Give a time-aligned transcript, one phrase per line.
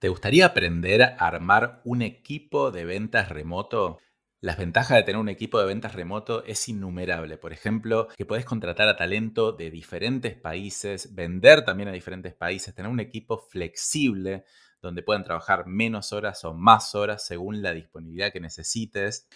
[0.00, 3.98] ¿Te gustaría aprender a armar un equipo de ventas remoto?
[4.40, 7.36] Las ventajas de tener un equipo de ventas remoto es innumerable.
[7.36, 12.74] Por ejemplo, que podés contratar a talento de diferentes países, vender también a diferentes países,
[12.74, 14.44] tener un equipo flexible
[14.80, 19.28] donde puedan trabajar menos horas o más horas según la disponibilidad que necesites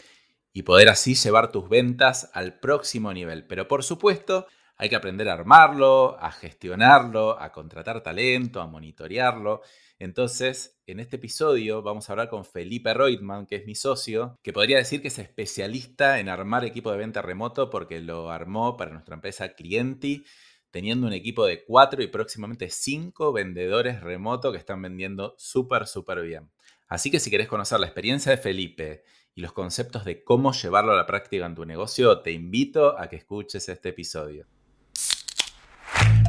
[0.54, 3.46] y poder así llevar tus ventas al próximo nivel.
[3.46, 4.46] Pero por supuesto,
[4.76, 9.60] hay que aprender a armarlo, a gestionarlo, a contratar talento, a monitorearlo.
[9.98, 14.53] Entonces, en este episodio vamos a hablar con Felipe Reutemann, que es mi socio, que
[14.53, 18.90] podría decir que es especialista en armar equipo de venta remoto porque lo armó para
[18.90, 20.25] nuestra empresa Clienti,
[20.70, 26.22] teniendo un equipo de cuatro y próximamente cinco vendedores remotos que están vendiendo súper, súper
[26.22, 26.50] bien.
[26.89, 30.92] Así que si querés conocer la experiencia de Felipe y los conceptos de cómo llevarlo
[30.92, 34.47] a la práctica en tu negocio, te invito a que escuches este episodio.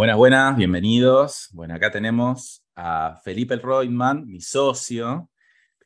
[0.00, 1.50] Buenas, buenas, bienvenidos.
[1.52, 5.28] Bueno, acá tenemos a Felipe Reutemann, mi socio,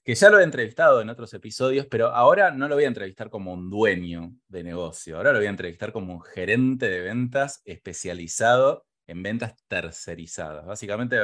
[0.04, 3.28] que ya lo he entrevistado en otros episodios, pero ahora no lo voy a entrevistar
[3.28, 7.60] como un dueño de negocio, ahora lo voy a entrevistar como un gerente de ventas
[7.64, 10.64] especializado en ventas tercerizadas.
[10.64, 11.18] Básicamente,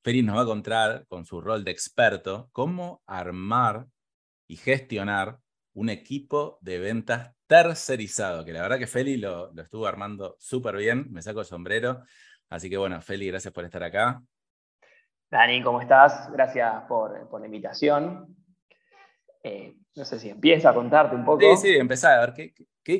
[0.00, 3.88] Felipe nos va a contar con su rol de experto cómo armar
[4.46, 5.40] y gestionar
[5.72, 11.08] un equipo de ventas tercerizado, que la verdad que Feli lo, estuvo armando súper bien,
[11.10, 12.04] me saco el sombrero.
[12.48, 14.22] Así que bueno, Feli, gracias por estar acá.
[15.28, 16.30] Dani, ¿cómo estás?
[16.30, 18.36] Gracias por, la invitación.
[19.42, 21.40] Eh, no sé si empieza a contarte un poco.
[21.56, 22.54] Sí, sí, empezá a ver qué,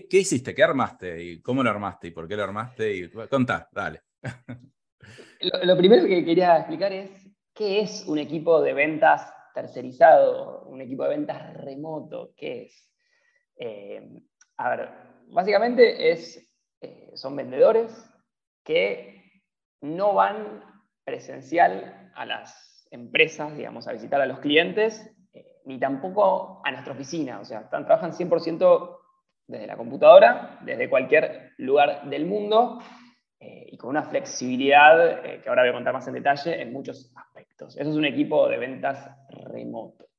[0.09, 2.92] qué, hiciste, qué armaste y cómo lo armaste y por qué lo armaste.
[2.92, 4.03] Y, contá, dale.
[5.63, 7.08] lo primero que quería explicar es
[7.55, 12.91] qué es un equipo de ventas tercerizado, un equipo de ventas remoto, ¿qué es?
[13.55, 14.24] Eh,
[14.61, 14.91] a ver,
[15.29, 17.91] básicamente eh, son vendedores
[18.63, 19.43] que
[19.81, 20.63] no van
[21.03, 26.93] presencial a las empresas, digamos, a visitar a los clientes, eh, ni tampoco a nuestra
[26.93, 28.98] oficina, o sea, trabajan 100%
[29.47, 32.81] desde la computadora, desde cualquier lugar del mundo,
[33.42, 37.75] y con una flexibilidad que ahora voy a contar más en detalle en muchos aspectos.
[37.79, 40.10] Eso es un equipo de ventas remoto.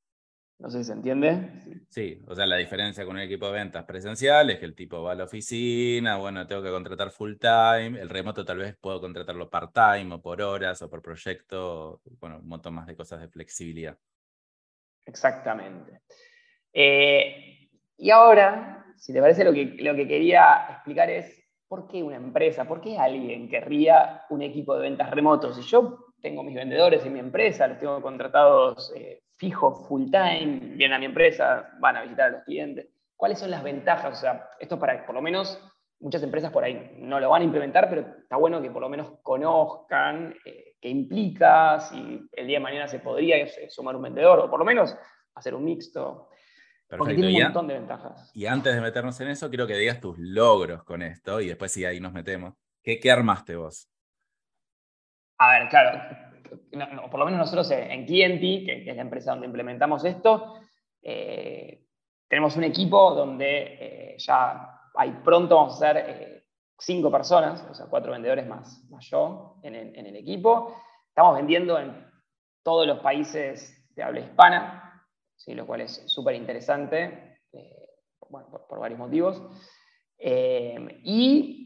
[0.61, 1.49] No sé si se entiende.
[1.89, 5.01] Sí, o sea, la diferencia con un equipo de ventas presencial es que el tipo
[5.01, 9.01] va a la oficina, bueno, tengo que contratar full time, el remoto tal vez puedo
[9.01, 13.22] contratarlo part time o por horas o por proyecto, bueno, un montón más de cosas
[13.22, 13.97] de flexibilidad.
[15.03, 16.01] Exactamente.
[16.72, 17.67] Eh,
[17.97, 22.17] y ahora, si te parece, lo que, lo que quería explicar es por qué una
[22.17, 25.55] empresa, por qué alguien querría un equipo de ventas remotos.
[25.55, 30.59] Si yo tengo mis vendedores en mi empresa, los tengo contratados eh, fijos, full time,
[30.75, 32.88] vienen a mi empresa, van a visitar a los clientes.
[33.16, 34.19] ¿Cuáles son las ventajas?
[34.19, 35.59] O sea, esto para, por lo menos,
[36.00, 38.90] muchas empresas por ahí no lo van a implementar, pero está bueno que por lo
[38.90, 44.41] menos conozcan eh, qué implica, si el día de mañana se podría sumar un vendedor,
[44.41, 44.96] o por lo menos
[45.34, 46.29] hacer un mixto.
[46.88, 48.31] Porque tiene un montón de ventajas.
[48.35, 51.72] Y antes de meternos en eso, quiero que digas tus logros con esto y después
[51.72, 52.53] si ahí nos metemos.
[52.84, 53.90] ¿Qué, qué armaste vos?
[55.40, 56.30] A ver, claro,
[57.09, 60.56] por lo menos nosotros en Clienti, que, es la empresa donde implementamos esto,
[61.01, 61.85] eh,
[62.28, 66.44] tenemos un equipo donde eh, ya ahí pronto vamos a ser eh,
[66.78, 70.75] cinco personas, o sea, cuatro vendedores más, más yo en el, equipo.
[71.07, 72.06] Estamos vendiendo en
[72.63, 75.53] todos los países de habla hispana, ¿sí?
[75.53, 77.40] lo cual es súper interesante,
[78.29, 79.41] bueno, por, varios motivos.
[80.17, 81.61] y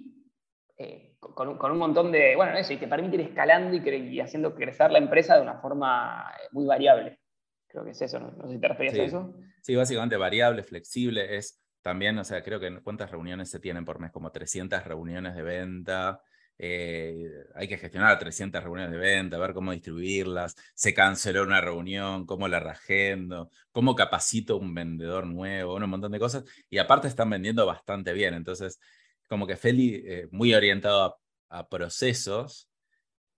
[1.34, 5.00] con, un montón de, bueno, eso, y te permite ir escalando y, haciendo crecer la
[5.00, 7.20] empresa de una forma eh, muy variable.
[7.68, 9.36] Creo que es eso, no, sé si te referías a eso.
[9.62, 14.00] Sí, básicamente variable, flexible, es también, o sea, creo que cuántas reuniones se tienen por
[14.00, 16.22] mes, como 300 reuniones de venta.
[16.58, 22.26] Eh, hay que gestionar 300 reuniones de venta, ver cómo distribuirlas, se canceló una reunión,
[22.26, 26.46] cómo la ragendo, cómo capacito un vendedor nuevo, un montón de cosas.
[26.70, 28.34] Y aparte están vendiendo bastante bien.
[28.34, 28.80] Entonces,
[29.28, 31.18] como que Feli, eh, muy orientado
[31.50, 32.70] a, procesos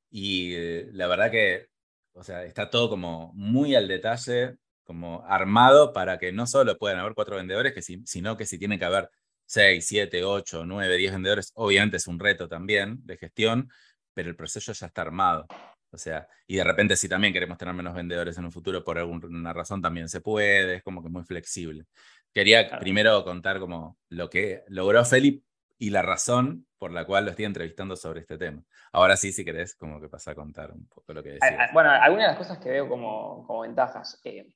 [0.10, 1.68] y eh, la verdad que,
[2.13, 7.00] o sea, está todo como muy al detalle, como armado para que no solo puedan
[7.00, 9.10] haber cuatro vendedores, que sino que si tienen que haber
[9.45, 13.69] seis, siete, ocho, nueve, diez vendedores, obviamente es un reto también de gestión,
[14.13, 15.45] pero el proceso ya está armado.
[15.92, 18.98] O sea, y de repente si también queremos tener menos vendedores en un futuro por
[18.98, 21.86] alguna razón también se puede, es como que muy flexible.
[22.33, 25.46] Quería primero contar como lo que logró Felipe
[25.79, 28.63] y la razón por la cual lo estoy entrevistando sobre este tema.
[28.91, 31.74] Ahora sí, si querés, como que pasa a contar un poco lo que decías.
[31.74, 34.19] Bueno, algunas de las cosas que veo como, como ventajas.
[34.24, 34.53] Eh,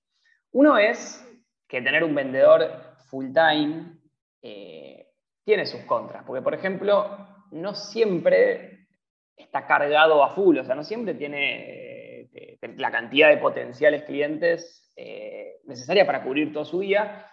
[0.52, 1.26] uno es
[1.68, 3.98] que tener un vendedor full time
[4.42, 5.08] eh,
[5.44, 8.88] tiene sus contras, porque por ejemplo, no siempre
[9.36, 14.78] está cargado a full, o sea, no siempre tiene eh, la cantidad de potenciales clientes
[15.66, 17.26] necesaria para cubrir todo su día.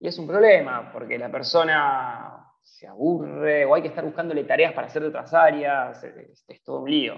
[0.00, 4.72] Y es un problema, porque la persona se aburre o hay que estar buscándole tareas
[4.72, 7.14] para hacer de otras áreas, es, todo un lío.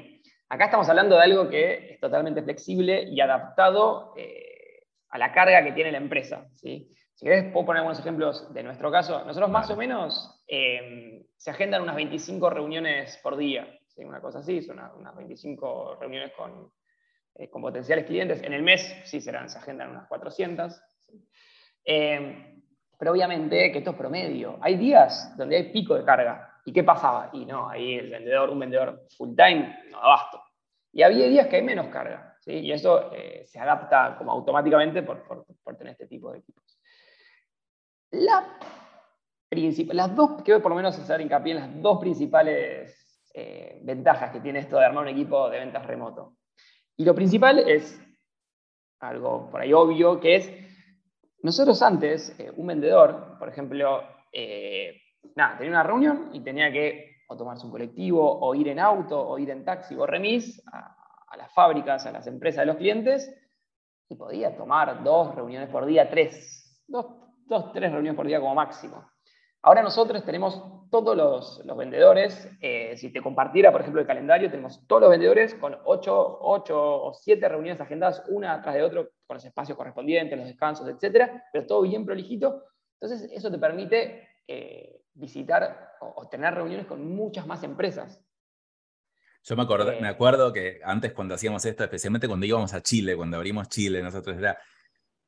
[0.49, 5.65] Acá estamos hablando de algo que es totalmente flexible y adaptado eh, a la carga
[5.65, 6.49] que tiene la empresa.
[6.53, 6.93] ¿sí?
[7.15, 9.25] Si querés, puedo poner algunos ejemplos de nuestro caso.
[9.25, 13.67] Nosotros más o menos eh, se agendan unas 25 reuniones por día,
[13.97, 16.71] una cosa así, son unas 25 reuniones con,
[17.37, 18.43] eh, con, potenciales clientes.
[18.43, 20.83] En el mes, sí, serán, se agendan unas 400.
[22.99, 24.59] Pero obviamente que esto es promedio.
[24.61, 26.61] Hay días donde hay pico de carga.
[26.65, 27.31] ¿Y qué pasaba?
[27.33, 30.43] Y no, ahí el vendedor, un vendedor full time, no abasto.
[30.93, 32.37] Y había días que hay menos carga.
[32.41, 32.53] ¿sí?
[32.53, 35.23] Y eso eh, se adapta como automáticamente por,
[35.63, 36.81] por, tener este tipo de equipos.
[38.13, 38.45] La
[39.93, 44.41] las dos, quiero por lo menos hacer hincapié en las dos principales eh, ventajas que
[44.41, 46.37] tiene esto de armar un equipo de ventas remoto.
[46.97, 48.03] Y lo principal es
[49.01, 50.66] algo por ahí obvio, que es
[51.47, 54.03] nosotros antes, eh, un vendedor, por ejemplo,
[54.33, 55.01] eh,
[55.37, 59.29] nada, tenía una reunión y tenía que o tomarse un colectivo, o ir en auto,
[59.29, 63.33] o ir en taxi o remis a, las fábricas, a las empresas de los clientes,
[64.09, 67.07] y podía tomar dos reuniones por día, tres, dos,
[67.47, 69.09] dos tres reuniones por día como máximo.
[69.63, 70.61] Ahora nosotros tenemos
[70.91, 75.55] todos los, vendedores, eh, si te compartiera, por ejemplo, el calendario, tenemos todos los vendedores
[75.55, 80.47] con 8, o 7 reuniones agendadas, una atrás de otra, con los espacios correspondientes, los
[80.47, 82.65] descansos, etcétera, pero todo bien prolijito.
[83.01, 88.23] Entonces, eso te permite eh, visitar o, tener reuniones con muchas más empresas.
[89.43, 93.17] Yo me, eh, me acuerdo que antes cuando hacíamos esto, especialmente cuando íbamos a Chile,
[93.17, 94.59] cuando abrimos Chile, nosotros era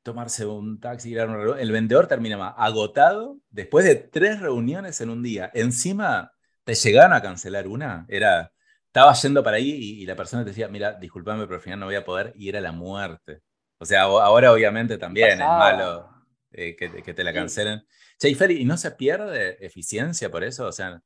[0.09, 5.11] tomarse un taxi, ir a una El vendedor terminaba agotado después de tres reuniones en
[5.11, 5.51] un día.
[5.53, 6.31] Encima,
[6.63, 8.07] te llegaban a cancelar una.
[8.09, 8.51] Era,
[8.87, 11.85] estaba yendo para ahí y, la persona te decía, mira, discúlpame, pero al final no
[11.85, 13.41] voy a poder, y era la muerte.
[13.77, 16.09] O sea, ahora obviamente también es malo
[16.51, 17.85] eh, que, te la cancelen.
[18.17, 20.65] Che, y Feli, ¿y no se pierde eficiencia por eso?
[20.65, 20.99] O sea,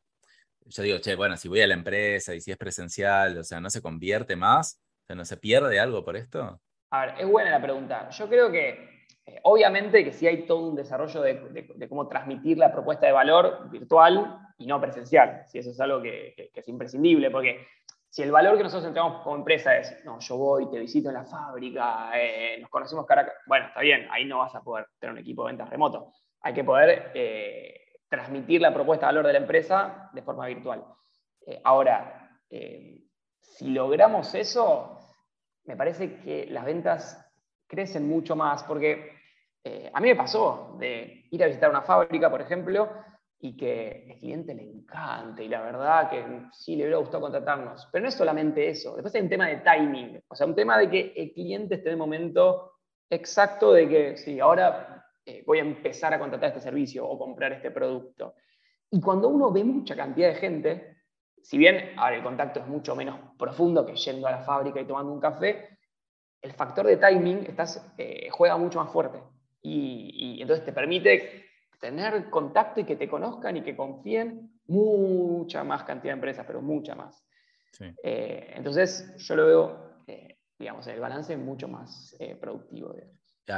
[0.66, 3.60] yo digo, che, bueno, si voy a la empresa y si es presencial, o sea,
[3.60, 4.82] ¿no se convierte más?
[5.04, 6.62] O sea, ¿no se pierde algo por esto?
[6.92, 8.10] A ver, es buena la pregunta.
[8.12, 8.93] Yo creo que,
[9.26, 13.70] eh, obviamente, que sí hay todo un desarrollo de, cómo transmitir la propuesta de valor
[13.70, 15.44] virtual y no presencial.
[15.48, 17.66] Si eso es algo que, es imprescindible, porque
[18.10, 21.16] si el valor que nosotros entregamos como empresa es, no, yo voy, te visito en
[21.16, 24.62] la fábrica, eh, nos conocemos cara a cara, bueno, está bien, ahí no vas a
[24.62, 26.12] poder tener un equipo de ventas remoto.
[26.42, 30.84] Hay que poder eh, transmitir la propuesta de valor de la empresa de forma virtual.
[31.64, 32.30] ahora,
[33.40, 35.00] si logramos eso,
[35.66, 37.24] me parece que las ventas
[37.68, 39.13] crecen mucho más, porque
[39.64, 42.90] eh, a mí me pasó de ir a visitar una fábrica, por ejemplo,
[43.40, 47.88] y que el cliente le encante, y la verdad que sí le hubiera gustado contratarnos.
[47.92, 50.78] Pero no es solamente eso, después hay un tema de timing, o sea, un tema
[50.78, 52.74] de que el cliente esté en el momento
[53.10, 57.54] exacto de que, sí, ahora eh, voy a empezar a contratar este servicio o comprar
[57.54, 58.36] este producto.
[58.92, 60.98] Y cuando uno ve mucha cantidad de gente,
[61.42, 64.86] si bien ahora el contacto es mucho menos profundo que yendo a la fábrica y
[64.86, 65.80] tomando un café,
[66.42, 69.22] el factor de timing estás, eh, juega mucho más fuerte.
[69.64, 71.46] Y, entonces te permite
[71.80, 76.62] tener contacto y que te conozcan y que confíen mucha más cantidad de empresas, pero
[76.62, 77.26] mucha más.
[78.04, 82.96] Eh, entonces yo lo veo, eh, digamos, el balance mucho más productivo.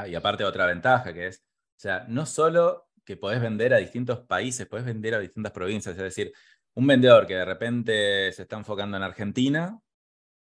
[0.07, 4.21] y aparte otra ventaja que es, o sea, no solo que podés vender a distintos
[4.21, 6.31] países, podés vender a distintas provincias, es decir,
[6.73, 9.79] un vendedor que de repente se está enfocando en Argentina,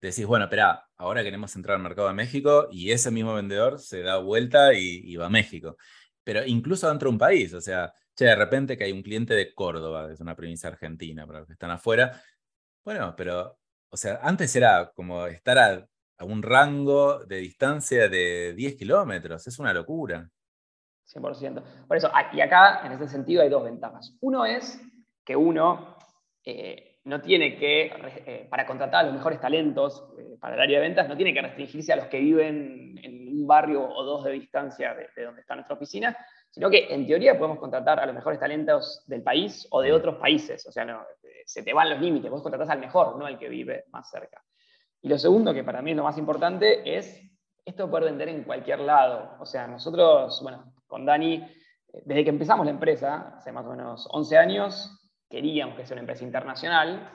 [0.07, 4.01] decís, bueno, espera, ahora queremos entrar al mercado de México y ese mismo vendedor se
[4.01, 5.77] da vuelta y, va a México.
[6.23, 9.33] Pero incluso dentro de un país, o sea, che, de repente que hay un cliente
[9.35, 12.21] de Córdoba, es una provincia argentina, para los que están afuera.
[12.83, 15.87] Bueno, pero, o sea, antes era como estar a,
[16.23, 20.29] un rango de distancia de 10 kilómetros, es una locura.
[21.07, 21.63] 100%.
[21.87, 24.15] Por eso, y acá, en ese sentido, hay dos ventajas.
[24.21, 24.79] Uno es
[25.25, 25.97] que uno
[26.43, 27.91] eh, no tiene que,
[28.25, 31.33] eh, para contratar a los mejores talentos eh, para el área de ventas, no tiene
[31.33, 35.41] que restringirse a los que viven en un barrio o dos de distancia de, donde
[35.41, 36.15] está nuestra oficina,
[36.51, 40.17] sino que en teoría podemos contratar a los mejores talentos del país o de otros
[40.17, 40.65] países.
[40.67, 41.03] O sea, no,
[41.45, 44.43] se te van los límites, vos contratás al mejor, no al que vive más cerca.
[45.01, 47.19] Y lo segundo, que para mí es lo más importante, es
[47.65, 49.37] esto poder vender en cualquier lado.
[49.39, 51.43] O sea, nosotros, bueno, con Dani,
[52.05, 55.00] desde que empezamos la empresa, hace más o menos 11 años,
[55.31, 57.09] queríamos que sea una empresa internacional,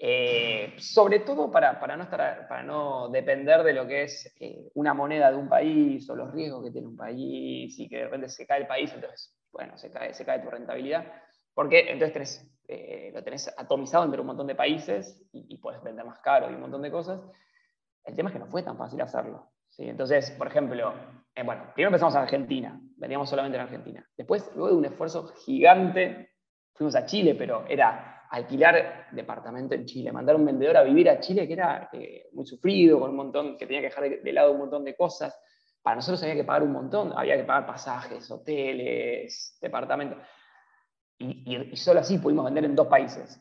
[0.00, 4.70] eh, sobre todo para, para, no estar, para no depender de lo que es eh,
[4.74, 8.04] una moneda de un país o los riesgos que tiene un país y que de
[8.04, 11.04] repente se cae el país, entonces, bueno, se cae, se cae tu rentabilidad.
[11.52, 16.04] Porque entonces eh, lo tenés atomizado entre un montón de países y, y, puedes vender
[16.04, 17.20] más caro y un montón de cosas.
[18.04, 19.50] El tema es que no fue tan fácil hacerlo.
[19.70, 19.88] ¿sí?
[19.88, 20.94] Entonces, por ejemplo,
[21.44, 24.08] bueno, primero empezamos en Argentina, vendíamos solamente en Argentina.
[24.16, 26.30] Después, luego de un esfuerzo gigante,
[26.78, 31.18] fuimos a Chile, pero era alquilar departamento en Chile, mandar un vendedor a vivir a
[31.18, 34.52] Chile que era eh, muy sufrido, con un montón, que tenía que dejar de, lado
[34.52, 35.36] un montón de cosas.
[35.82, 40.18] Para nosotros había que pagar un montón, había que pagar pasajes, hoteles, departamentos.
[41.18, 43.40] Y, solo así pudimos vender en dos países.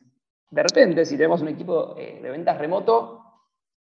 [0.50, 3.22] De repente, si tenemos un equipo eh, de ventas remoto,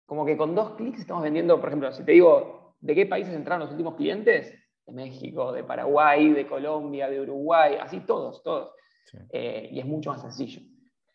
[0.05, 3.35] como que con dos clics estamos vendiendo, por ejemplo, si te digo de qué países
[3.35, 4.51] entraron los últimos clientes,
[4.85, 8.71] de México, de Paraguay, de Colombia, de Uruguay, así todos, todos.
[9.29, 10.61] Eh, y es mucho más sencillo.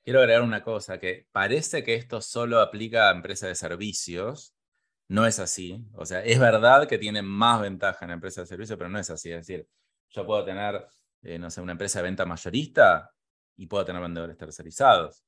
[0.05, 4.55] Quiero agregar una cosa, que parece que esto solo aplica a empresas de servicios.
[5.09, 5.85] No es así.
[5.95, 9.11] O sea, es verdad que tiene más ventaja en empresas de servicios, pero no es
[9.11, 9.31] así.
[9.31, 9.67] Es decir,
[10.11, 10.87] yo puedo tener,
[11.23, 13.11] eh, no sé, una empresa de venta mayorista
[13.57, 15.25] y puedo tener vendedores tercerizados.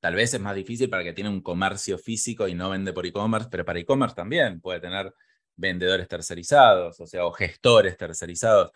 [0.00, 3.04] Tal vez es más difícil para que tiene un comercio físico y no vende por
[3.04, 5.12] e-commerce, pero para e-commerce también puede tener
[5.56, 8.70] vendedores tercerizados, o sea, o gestores tercerizados.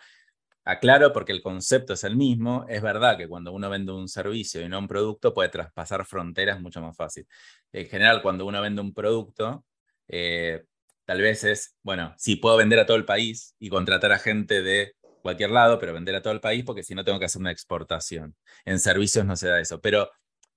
[0.65, 2.65] Aclaro porque el concepto es el mismo.
[2.69, 6.61] Es verdad que cuando uno vende un servicio y no un producto puede traspasar fronteras
[6.61, 7.27] mucho más fácil.
[7.73, 9.65] En general, cuando uno vende un producto,
[10.09, 10.65] eh,
[11.05, 14.63] tal vez es, bueno, sí, puedo vender a todo el país y contratar a gente
[14.63, 17.41] de cualquier lado, pero vender a todo el país porque si no tengo que hacer
[17.41, 18.37] una exportación.
[18.65, 19.81] En servicios no se da eso.
[19.81, 20.11] Pero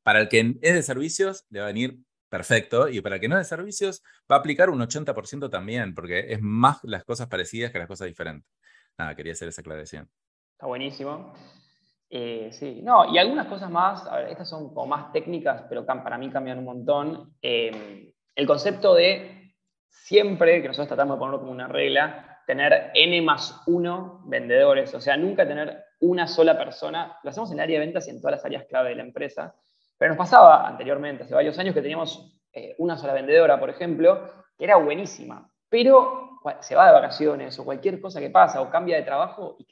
[0.04, 1.98] para el que es de servicios, le va a venir
[2.30, 2.88] perfecto.
[2.90, 6.32] Y para el que no es de servicios, va a aplicar un 80% también, porque
[6.34, 8.57] es más las cosas parecidas que las cosas diferentes
[8.98, 10.10] nada, quería hacer esa aclaración.
[10.54, 11.34] Está buenísimo.
[12.10, 16.30] Eh, sí, no, y algunas cosas más, estas son como más técnicas, pero para mí
[16.30, 17.36] cambian un montón.
[17.42, 19.54] Eh, el concepto de
[19.90, 25.02] siempre, que nosotros tratamos de ponerlo como una regla, tener N más 1 vendedores, o
[25.02, 27.18] sea, nunca tener una sola persona.
[27.24, 29.04] Lo hacemos en el área de ventas y en todas las áreas clave de la
[29.04, 29.54] empresa,
[29.98, 34.32] pero nos pasaba anteriormente, hace varios años, que teníamos eh, una sola vendedora, por ejemplo,
[34.58, 38.98] que era buenísima, pero se va de vacaciones o cualquier cosa que pasa o cambia
[38.98, 39.66] de trabajo y,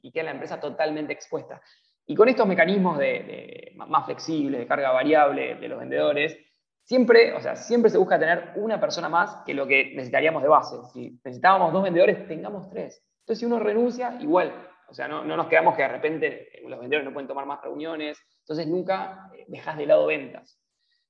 [0.00, 1.60] que, queda la empresa totalmente expuesta.
[2.06, 6.36] Y con estos mecanismos de, más flexibles, de carga variable de los vendedores,
[6.84, 10.48] siempre, o sea, siempre se busca tener una persona más que lo que necesitaríamos de
[10.48, 10.76] base.
[10.92, 13.04] Si necesitábamos dos vendedores, tengamos tres.
[13.20, 14.52] Entonces, si uno renuncia, igual.
[14.88, 18.18] O sea, no, nos quedamos que de repente los vendedores no pueden tomar más reuniones.
[18.40, 20.60] Entonces, nunca eh, dejas de lado ventas.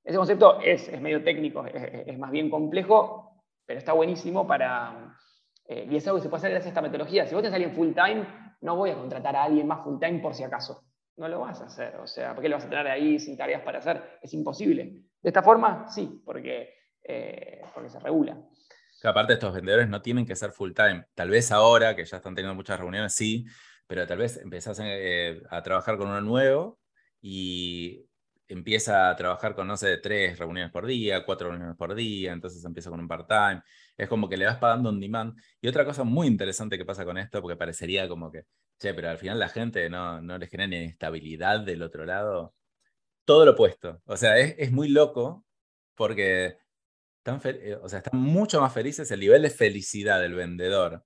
[0.03, 3.30] Ese concepto es, medio técnico, es, más bien complejo,
[3.71, 5.15] pero está buenísimo para...
[5.65, 7.25] Eh, y es algo que se puede hacer gracias a esta metodología.
[7.25, 8.27] Si vos tenés a alguien full time,
[8.59, 10.83] no voy a contratar a alguien más full time por si acaso.
[11.15, 11.95] No lo vas a hacer.
[11.95, 14.19] O sea, ¿por qué lo vas a tener ahí sin tareas para hacer?
[14.21, 14.83] Es imposible.
[15.21, 18.37] De esta forma, sí, porque, eh, porque se regula.
[19.05, 21.05] aparte, estos vendedores no tienen que ser full time.
[21.15, 23.45] Tal vez ahora, que ya están teniendo muchas reuniones, sí,
[23.87, 26.77] pero tal vez empezás eh, a trabajar con uno nuevo
[27.21, 28.05] y
[28.51, 32.63] empieza a trabajar con, no sé, tres reuniones por día, cuatro reuniones por día, entonces
[32.65, 33.61] empieza con un part-time.
[33.97, 35.37] Es como que le vas pagando un demand.
[35.61, 38.45] Y otra cosa muy interesante que pasa con esto, porque parecería como que,
[38.79, 42.55] che, pero al final la gente no, no le genera inestabilidad del otro lado.
[43.25, 44.01] Todo lo opuesto.
[44.05, 45.45] O sea, es, muy loco
[45.95, 46.57] porque
[47.17, 49.09] están, eh, o sea, están mucho más felices.
[49.11, 51.05] El nivel de felicidad del vendedor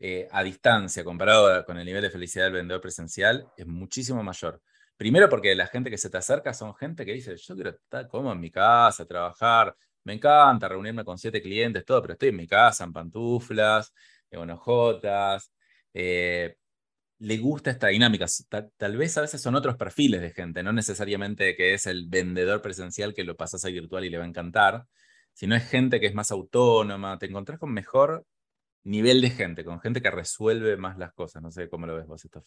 [0.00, 4.60] eh, a distancia comparado con el nivel de felicidad del vendedor presencial es muchísimo mayor.
[5.04, 8.08] Primero porque la gente que se te acerca son gente que dice, yo quiero estar
[8.08, 12.36] como en mi casa, trabajar, me encanta reunirme con siete clientes, todo, pero estoy en
[12.36, 13.92] mi casa, en pantuflas,
[14.30, 15.52] en onojotas.
[15.92, 16.56] Eh,
[17.18, 18.24] le gusta esta dinámica.
[18.78, 22.62] Tal, vez a veces son otros perfiles de gente, no necesariamente que es el vendedor
[22.62, 24.86] presencial que lo pasas a virtual y le va a encantar,
[25.34, 28.24] sino es gente que es más autónoma, te encontrás con mejor
[28.84, 31.42] nivel de gente, con gente que resuelve más las cosas.
[31.42, 32.42] No sé cómo lo ves vos esto.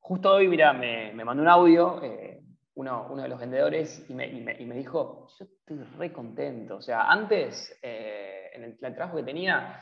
[0.00, 2.40] Justo hoy, mira, me, mandó un audio eh,
[2.74, 6.76] uno, uno, de los vendedores y me, y, me, dijo, yo estoy re contento.
[6.76, 9.80] O sea, antes, eh, en el, trabajo que tenía,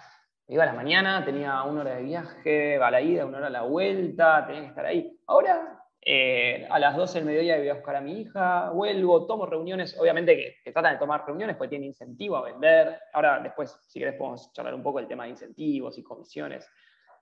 [0.49, 3.51] iba a la mañana, tenía una hora de viaje, a la ida, una hora a
[3.51, 5.19] la vuelta, tenía que estar ahí.
[5.27, 9.45] Ahora, eh, a las 12 del mediodía voy a buscar a mi hija, vuelvo, tomo
[9.45, 12.99] reuniones, obviamente que, que, tratan de tomar reuniones porque tienen incentivo a vender.
[13.13, 16.67] Ahora después, si querés, podemos charlar un poco del tema de incentivos y comisiones.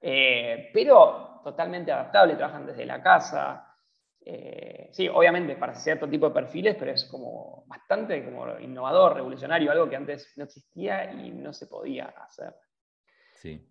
[0.00, 3.74] Eh, pero totalmente adaptable, trabajan desde la casa.
[4.20, 9.70] Eh, sí, obviamente para cierto tipo de perfiles, pero es como bastante como innovador, revolucionario,
[9.70, 12.54] algo que antes no existía y no se podía hacer.
[13.34, 13.66] Sí.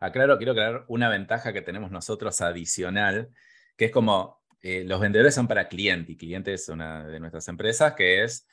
[0.00, 3.30] Aclaro, quiero aclarar una ventaja que tenemos nosotros adicional,
[3.76, 7.48] que es como eh, los vendedores son para cliente y cliente es una de nuestras
[7.48, 8.48] empresas que es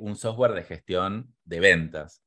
[0.00, 2.24] un software de gestión de ventas.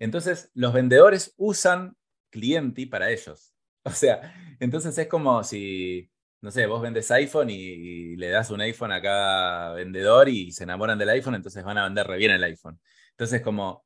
[0.00, 1.94] Entonces, los vendedores usan
[2.30, 3.54] cliente para ellos.
[3.82, 6.10] O sea, entonces es como si
[6.40, 10.64] no sé, vos vendes iPhone y, le das un iPhone a cada vendedor y se
[10.64, 12.80] enamoran del iPhone, entonces van a vender re bien el iPhone.
[13.10, 13.84] Entonces, como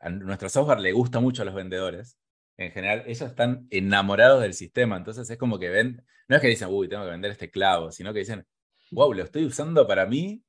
[0.00, 2.18] a nuestro software le gusta mucho a los vendedores,
[2.56, 6.48] en general, ellos están enamorados del sistema, entonces es como que ven, no es que
[6.48, 8.46] dicen, uy, tengo que vender este clavo, sino que dicen,
[8.90, 10.42] wow, lo estoy usando para mí,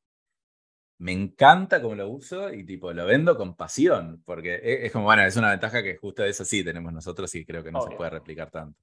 [1.01, 5.05] me encanta cómo lo uso y tipo, lo vendo con pasión, porque e, es, como,
[5.05, 7.96] bueno, es una ventaja que justo eso sí tenemos nosotros y creo que no se
[7.96, 8.79] puede replicar tanto.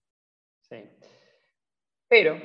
[0.63, 0.83] Sí.
[2.09, 2.37] Pero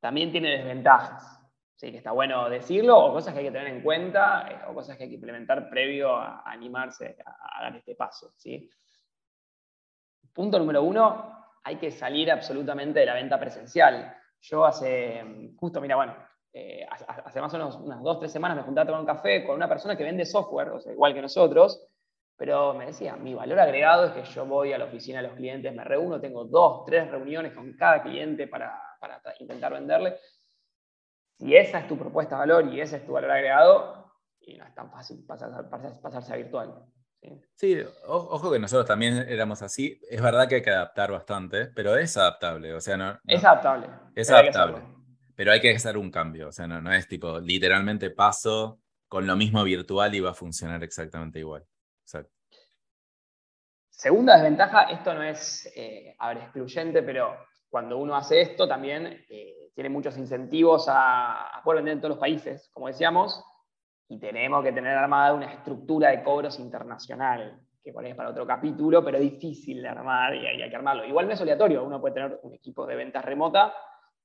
[0.00, 1.38] también tiene desventajas.
[1.74, 4.74] Sí, que está bueno decirlo, o cosas que hay que tener en cuenta, eh, o
[4.74, 8.32] cosas que hay que implementar previo a, animarse a, dar este paso.
[8.34, 8.68] ¿sí?
[10.32, 14.16] Punto número uno, hay que salir absolutamente de la venta presencial.
[14.40, 16.16] Yo hace, justo, mira, bueno,
[16.52, 19.44] eh, hace, más o menos unas dos, tres semanas me junté a tomar un café
[19.44, 21.86] con una persona que vende software, o sea, igual que nosotros,
[22.36, 25.36] pero me decía, mi valor agregado es que yo voy a la oficina de los
[25.36, 30.16] clientes, me reúno, tengo dos, tres reuniones con cada cliente para para intentar venderle.
[31.38, 34.64] Si esa es tu propuesta de valor y ese es tu valor agregado, y no
[34.64, 36.84] es tan fácil pasarse a virtual.
[37.54, 37.84] ¿sí?
[38.06, 40.00] ojo que nosotros también éramos así.
[40.08, 42.74] Es verdad que hay que adaptar bastante, pero es adaptable.
[42.74, 43.88] O sea, no, es adaptable.
[44.14, 44.82] Es adaptable.
[45.38, 46.48] Pero hay que hacer un cambio.
[46.48, 50.82] O sea, no, es tipo, literalmente paso con lo mismo virtual y va a funcionar
[50.82, 51.64] exactamente igual.
[53.88, 57.36] Segunda desventaja, esto no es, eh, excluyente, pero
[57.68, 62.20] cuando uno hace esto también eh, tiene muchos incentivos a, poder vender en todos los
[62.20, 63.44] países, como decíamos,
[64.08, 69.04] y tenemos que tener armada una estructura de cobros internacional, que por para otro capítulo,
[69.04, 71.04] pero difícil de armar y hay, que armarlo.
[71.04, 73.72] Igual no es obligatorio, uno puede tener un equipo de ventas remota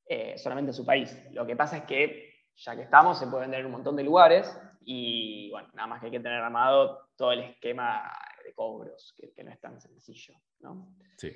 [0.06, 1.16] eh, solamente en su país.
[1.32, 4.04] Lo que pasa es que, ya que estamos, se puede vender en un montón de
[4.04, 8.12] lugares y, bueno, nada más que hay que tener armado todo el esquema
[8.44, 10.96] de cobros, que, que no es tan sencillo, ¿no?
[11.18, 11.32] Sí.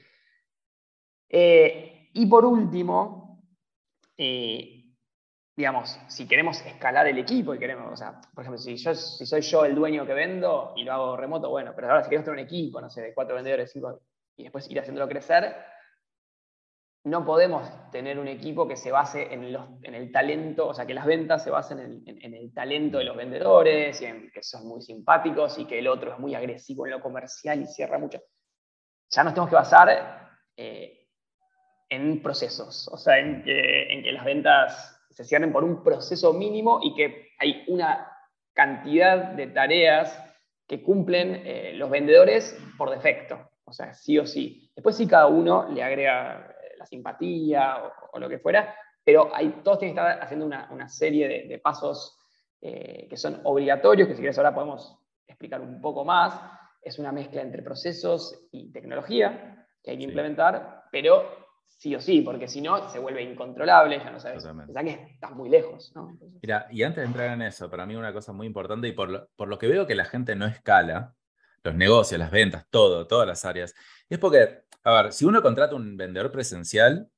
[1.29, 3.43] Eh, y por último,
[4.17, 4.77] eh,
[5.55, 9.25] digamos, si queremos escalar el equipo y queremos, o sea, por ejemplo, si, yo, si
[9.25, 12.25] soy yo el dueño que vendo y lo hago remoto, bueno, pero ahora si queremos
[12.25, 14.01] tener un equipo, no sé, de cuatro vendedores, cinco,
[14.35, 15.55] y después ir haciéndolo crecer,
[17.07, 21.05] no podemos tener un equipo que se base en, el talento, o sea, que las
[21.05, 25.57] ventas se basen en, el talento de los vendedores y en que son muy simpáticos
[25.57, 28.19] y que el otro es muy agresivo en lo comercial y cierra mucho.
[29.09, 31.07] Ya nos tenemos que basar eh,
[31.89, 36.93] en procesos, o sea, en que, las ventas se cierren por un proceso mínimo y
[36.93, 38.11] que hay una
[38.53, 40.21] cantidad de tareas
[40.67, 44.69] que cumplen eh, los vendedores por defecto, o sea, sí o sí.
[44.75, 46.53] Después sí cada uno le agrega
[46.87, 47.77] simpatía
[48.11, 52.17] o, lo que fuera, pero hay, todos tienen que estar haciendo una, serie de, pasos
[52.61, 54.97] eh, que son obligatorios, que si quieres ahora podemos
[55.27, 56.39] explicar un poco más.
[56.81, 62.21] Es una mezcla entre procesos y tecnología que hay que implementar, pero sí o sí,
[62.21, 64.43] porque si no se vuelve incontrolable, ya no sabes.
[64.43, 65.91] sea que estás muy lejos.
[65.95, 66.17] ¿no?
[66.41, 69.09] Mira, y antes de entrar en eso, para mí una cosa muy importante, y por
[69.09, 71.16] lo, por lo que veo que la gente no escala,
[71.67, 73.73] los negocios, las ventas, todo, todas las áreas,
[74.09, 77.09] es porque, a ver, si uno contrata un vendedor presencial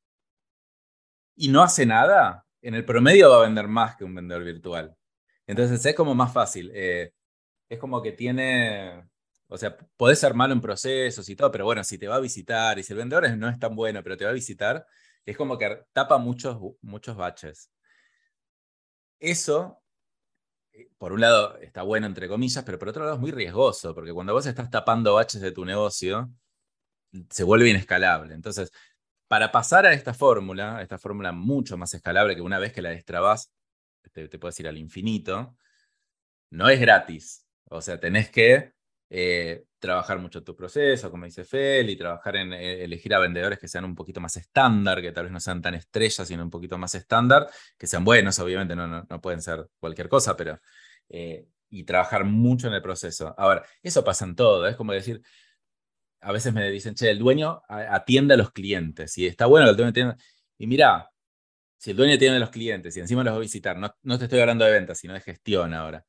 [1.35, 4.95] y no hace nada, en el promedio va a vender más que un vendedor virtual.
[5.47, 6.71] Entonces es como más fácil.
[6.73, 7.13] Eh,
[7.69, 9.07] es como que tiene,
[9.47, 12.19] o sea, podés ser malo en procesos y todo, pero bueno, si te va a
[12.19, 14.85] visitar y si el vendedor no es tan bueno, pero te va a visitar,
[15.25, 17.71] es como que tapa muchos, muchos baches.
[19.19, 19.81] Eso,
[20.97, 24.13] por un lado, está bueno entre comillas, pero por otro lado es muy riesgoso, porque
[24.13, 26.31] cuando vos estás tapando baches de tu negocio,
[27.29, 28.33] se vuelve inescalable.
[28.33, 28.71] Entonces,
[29.27, 32.81] para pasar a esta fórmula, a esta fórmula mucho más escalable, que una vez que
[32.81, 33.51] la destrabas,
[34.11, 35.55] te, te puedes ir al infinito,
[36.51, 37.45] no es gratis.
[37.65, 38.73] O sea, tenés que
[39.09, 43.57] eh, trabajar mucho tu proceso, como dice Fel, y trabajar en eh, elegir a vendedores
[43.57, 46.49] que sean un poquito más estándar, que tal vez no sean tan estrellas, sino un
[46.49, 50.59] poquito más estándar, que sean buenos, obviamente no, no, pueden ser cualquier cosa, pero...
[51.09, 53.35] Eh, y trabajar mucho en el proceso.
[53.37, 55.21] Ahora, eso pasa en todo, es como decir,
[56.21, 59.71] a veces me dicen, che, el dueño atiende a los clientes, y está bueno que
[59.71, 60.17] el dueño atienda.
[60.57, 61.09] Y mira,
[61.77, 64.17] si el dueño atiende a los clientes y encima los va a visitar, no, no
[64.17, 66.05] te estoy hablando de ventas, sino de gestión ahora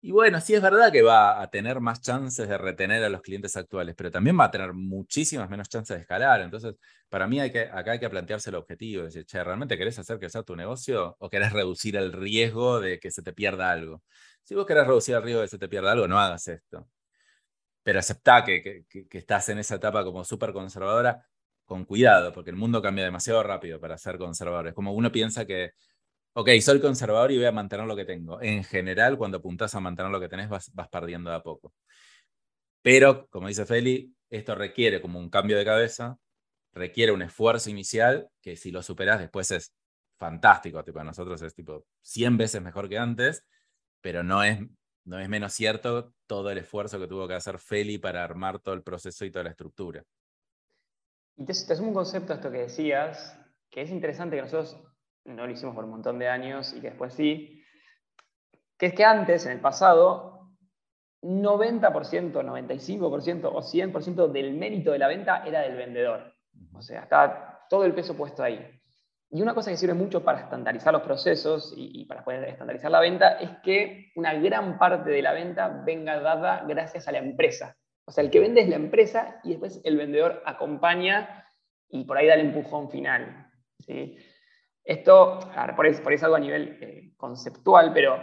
[0.00, 3.20] Y bueno, sí es verdad que va a tener más chances de retener a los
[3.20, 6.40] clientes actuales, pero también va a tener muchísimas menos chances de escalar.
[6.40, 6.76] Entonces,
[7.08, 10.20] para mí hay que, acá hay que plantearse el objetivo, decir, che, ¿realmente querés hacer
[10.20, 14.04] crecer tu negocio o querés reducir el riesgo de que se te pierda algo?
[14.44, 16.88] Si vos querés reducir el riesgo de que se te pierda algo, no hagas esto.
[17.82, 21.26] Pero aceptá que, que, estás en esa etapa como súper conservadora
[21.64, 24.68] con cuidado, porque el mundo cambia demasiado rápido para ser conservador.
[24.68, 25.72] Es como uno piensa que
[26.34, 28.40] ok, soy conservador y voy a mantener lo que tengo.
[28.40, 31.72] En general, cuando apuntas a mantener lo que tenés, vas, perdiendo de a poco.
[32.82, 36.16] Pero, como dice Feli, esto requiere como un cambio de cabeza,
[36.72, 39.72] requiere un esfuerzo inicial que si lo superas después es
[40.18, 40.84] fantástico.
[40.84, 43.44] Tipo, nosotros es tipo 100 veces mejor que antes,
[44.00, 44.60] pero no es,
[45.04, 48.74] no es menos cierto todo el esfuerzo que tuvo que hacer Feli para armar todo
[48.74, 50.04] el proceso y toda la estructura.
[51.36, 53.38] Y te, te un concepto esto que decías,
[53.70, 54.76] que es interesante que nosotros
[55.28, 57.62] no lo hicimos por un montón de años y que después sí,
[58.78, 60.50] que es que antes, en el pasado,
[61.22, 66.34] 90%, 95% o 100% del mérito de la venta era del vendedor.
[66.72, 68.78] O sea, estaba todo el peso puesto ahí.
[69.30, 73.00] Y una cosa que sirve mucho para estandarizar los procesos y, para poder estandarizar la
[73.00, 77.76] venta es que una gran parte de la venta venga dada gracias a la empresa.
[78.06, 81.44] O sea, el que vende es la empresa y después el vendedor acompaña
[81.90, 83.50] y por ahí da el empujón final.
[83.80, 84.16] ¿sí?
[84.88, 85.38] Esto,
[85.76, 88.16] por, eso, por algo a nivel eh, conceptual, pero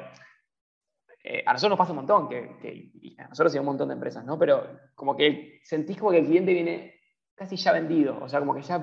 [1.24, 3.94] eh, a nosotros nos pasa un montón, que, a nosotros y a un montón de
[3.94, 4.40] empresas, ¿no?
[4.40, 7.00] Pero como que sentís como que el cliente viene
[7.36, 8.82] casi ya vendido, o sea, como que ya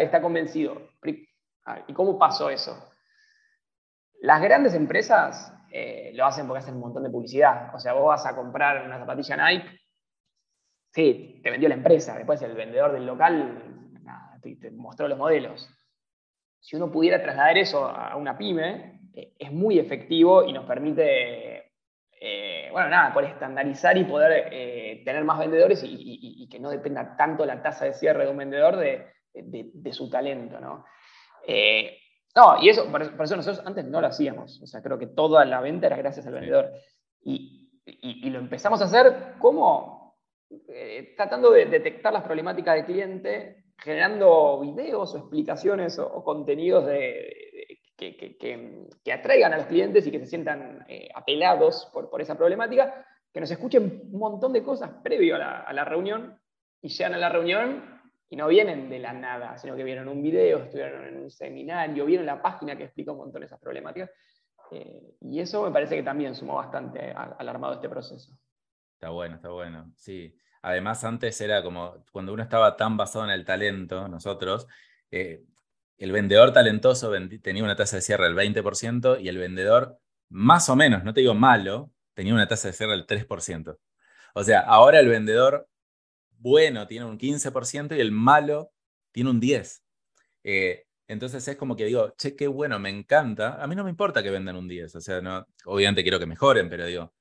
[0.00, 0.90] está, convencido.
[1.86, 2.92] ¿Y cómo pasó eso?
[4.20, 7.74] Las grandes empresas eh, lo hacen porque hacen un montón de publicidad.
[7.74, 9.80] O sea, vos vas a comprar una zapatilla Nike,
[10.92, 13.80] sí, te vendió la empresa, después el vendedor del local
[14.42, 15.74] te mostró los modelos
[16.64, 21.72] si uno pudiera trasladar eso a una pyme, eh, es muy efectivo y nos permite,
[22.18, 27.18] eh, bueno, nada, poder estandarizar y poder eh, tener más vendedores y, que no dependa
[27.18, 30.86] tanto la tasa de cierre de un vendedor de, su talento, ¿no?
[32.34, 34.62] no, y eso, por, eso nosotros antes no lo hacíamos.
[34.62, 36.72] O sea, creo que toda la venta era gracias al vendedor.
[37.22, 37.60] Y,
[38.30, 40.16] lo empezamos a hacer como
[41.14, 46.84] tratando de detectar las problemáticas del cliente generando videos o explicaciones o, contenidos
[47.96, 53.40] que, atraigan a los clientes y que se sientan eh, apelados por, esa problemática, que
[53.40, 56.38] nos escuchen un montón de cosas previo a la, reunión
[56.80, 60.22] y llegan a la reunión y no vienen de la nada, sino que vieron un
[60.22, 64.10] video, estuvieron en un seminario, vieron la página que explica un montón de esas problemáticas.
[64.70, 68.32] Eh, y eso me parece que también sumó bastante al armado de este proceso.
[68.94, 69.92] Está bueno, está bueno.
[69.96, 70.34] Sí.
[70.64, 74.66] Además, antes era como cuando uno estaba tan basado en el talento, nosotros,
[75.10, 75.44] eh,
[75.98, 79.98] el vendedor talentoso tenía una tasa de cierre del 20% y el vendedor,
[80.30, 83.78] más o menos, no te digo malo, tenía una tasa de cierre del 3%.
[84.34, 85.68] O sea, ahora el vendedor
[86.38, 88.72] bueno tiene un 15% y el malo
[89.12, 89.82] tiene un 10%.
[90.44, 93.62] Eh, entonces es como que digo, che, qué bueno, me encanta.
[93.62, 96.26] A mí no me importa que vendan un 10, o sea, no, obviamente quiero que
[96.26, 97.12] mejoren, pero digo,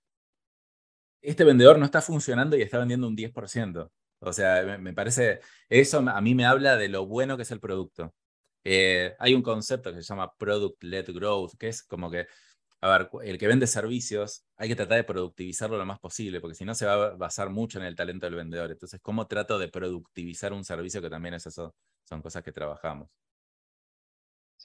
[1.24, 3.92] este vendedor no está funcionando y está vendiendo un 10%.
[4.20, 7.60] O sea, me, parece, eso a mí me habla de lo bueno que es el
[7.60, 8.14] producto.
[8.64, 12.28] Eh, hay un concepto que se llama Product-Led Growth, que es como que,
[12.82, 16.56] a ver, el que vende servicios, hay que tratar de productivizarlo lo más posible, porque
[16.56, 18.72] si no se va a basar mucho en el talento del vendedor.
[18.72, 21.76] Entonces, ¿cómo trato de productivizar un servicio que también es eso?
[22.04, 23.10] Son cosas que trabajamos.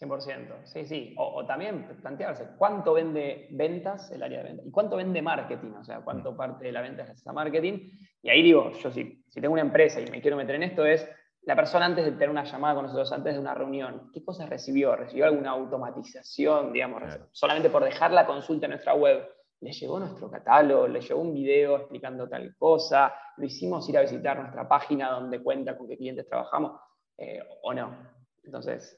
[0.01, 1.15] 100%, sí, sí.
[1.17, 5.85] O, también plantearse cuánto vende ventas el área de ventas y cuánto vende marketing, o
[5.85, 6.37] sea, cuánto mm.
[6.37, 7.91] parte de la venta es a marketing.
[8.23, 10.85] Y ahí digo, yo si, si tengo una empresa y me quiero meter en esto,
[10.85, 11.09] es
[11.43, 14.51] la persona antes de tener una llamada con nosotros, antes de una reunión, ¿qué cosas
[14.51, 14.95] recibió?
[14.95, 19.27] ¿Recibió alguna automatización, digamos, solamente por dejar la consulta en nuestra web?
[19.61, 20.87] ¿Le llegó nuestro catálogo?
[20.87, 23.15] ¿Le llegó un video explicando tal cosa?
[23.39, 26.81] ¿Lo hicimos ir a visitar nuestra página donde cuenta con qué clientes trabajamos?
[27.17, 27.97] Eh, ¿O no?
[28.45, 28.97] Entonces,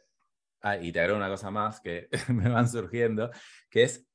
[0.63, 3.31] Ah, y te agrego una cosa más que me van surgiendo,
[3.71, 4.07] que es,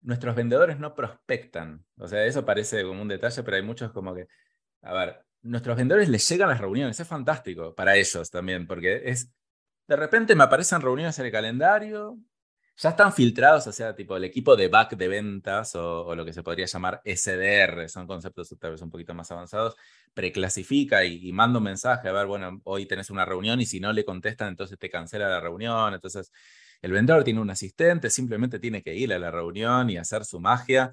[0.00, 1.84] nuestros vendedores no prospectan.
[1.96, 4.26] O sea, eso parece como un detalle, pero hay muchos como que,
[4.82, 9.32] a ver, nuestros vendedores les llegan las reuniones, es fantástico para ellos también, porque es,
[9.86, 12.18] de repente me aparecen reuniones en el calendario,
[12.76, 16.32] ya están filtrados, o sea, tipo el equipo de back de ventas o, lo que
[16.32, 19.76] se podría llamar SDR, son conceptos tal vez un poquito más avanzados,
[20.14, 23.80] preclasifica y, y, manda un mensaje, a ver, bueno, hoy tenés una reunión y si
[23.80, 26.32] no le contestan, entonces te cancela la reunión, entonces
[26.82, 30.40] el vendedor tiene un asistente, simplemente tiene que ir a la reunión y hacer su
[30.40, 30.90] magia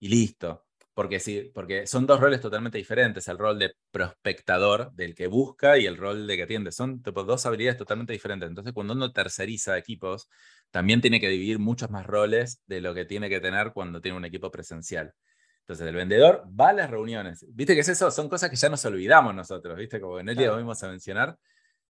[0.00, 0.67] y listo.
[0.98, 5.78] Porque, sí, porque son dos roles totalmente diferentes, el rol de prospectador, del que busca,
[5.78, 6.72] y el rol de que atiende.
[6.72, 8.48] Son dos habilidades totalmente diferentes.
[8.48, 10.28] Entonces, cuando uno terceriza equipos,
[10.72, 14.16] también tiene que dividir muchos más roles de lo que tiene que tener cuando tiene
[14.16, 15.14] un equipo presencial.
[15.60, 17.46] Entonces, el vendedor va a las reuniones.
[17.48, 18.10] ¿Viste qué es eso?
[18.10, 20.00] Son cosas que ya nos olvidamos nosotros, ¿viste?
[20.00, 21.38] Como en el día vamos a mencionar.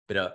[0.07, 0.33] Pero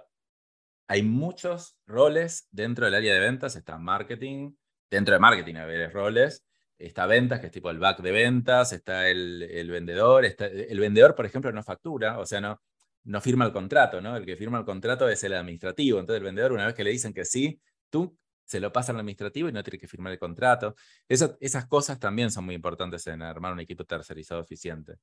[0.89, 3.55] hay muchos roles dentro del área de ventas.
[3.55, 4.51] Está marketing.
[4.91, 6.43] Dentro de marketing hay roles
[6.77, 11.15] está ventas, que es tipo el back de ventas, está el, vendedor, está, el vendedor,
[11.15, 12.61] por ejemplo, no factura, o sea, no,
[13.03, 14.15] no firma el contrato, ¿no?
[14.15, 16.91] El que firma el contrato es el administrativo, entonces el vendedor, una vez que le
[16.91, 17.59] dicen que sí,
[17.89, 20.75] tú se lo pasa al administrativo y no tiene que firmar el contrato.
[21.07, 24.95] esas cosas también son muy importantes en armar un equipo tercerizado eficiente.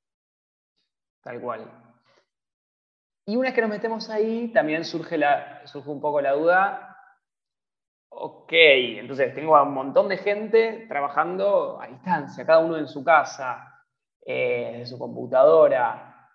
[1.22, 1.70] Tal cual.
[3.26, 6.93] Y una vez que nos metemos ahí, también surge, la, surge un poco la duda,
[8.16, 13.02] Ok, entonces tengo a un montón de gente trabajando a distancia, cada uno en su
[13.02, 13.82] casa,
[14.24, 16.30] eh, desde su computadora.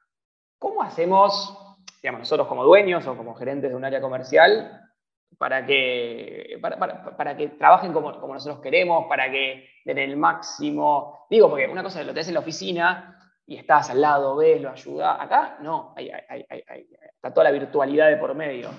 [0.57, 1.57] ¿Cómo hacemos,
[2.03, 4.89] nosotros como dueños o como gerentes de un área comercial,
[5.37, 11.27] para que, para, que trabajen como, nosotros queremos, para que den el máximo?
[11.29, 14.61] Digo, porque una cosa es lo tenés en la oficina y estás al lado, ves,
[14.61, 15.21] lo ayuda.
[15.21, 18.69] Acá no, está toda la virtualidad de por medio.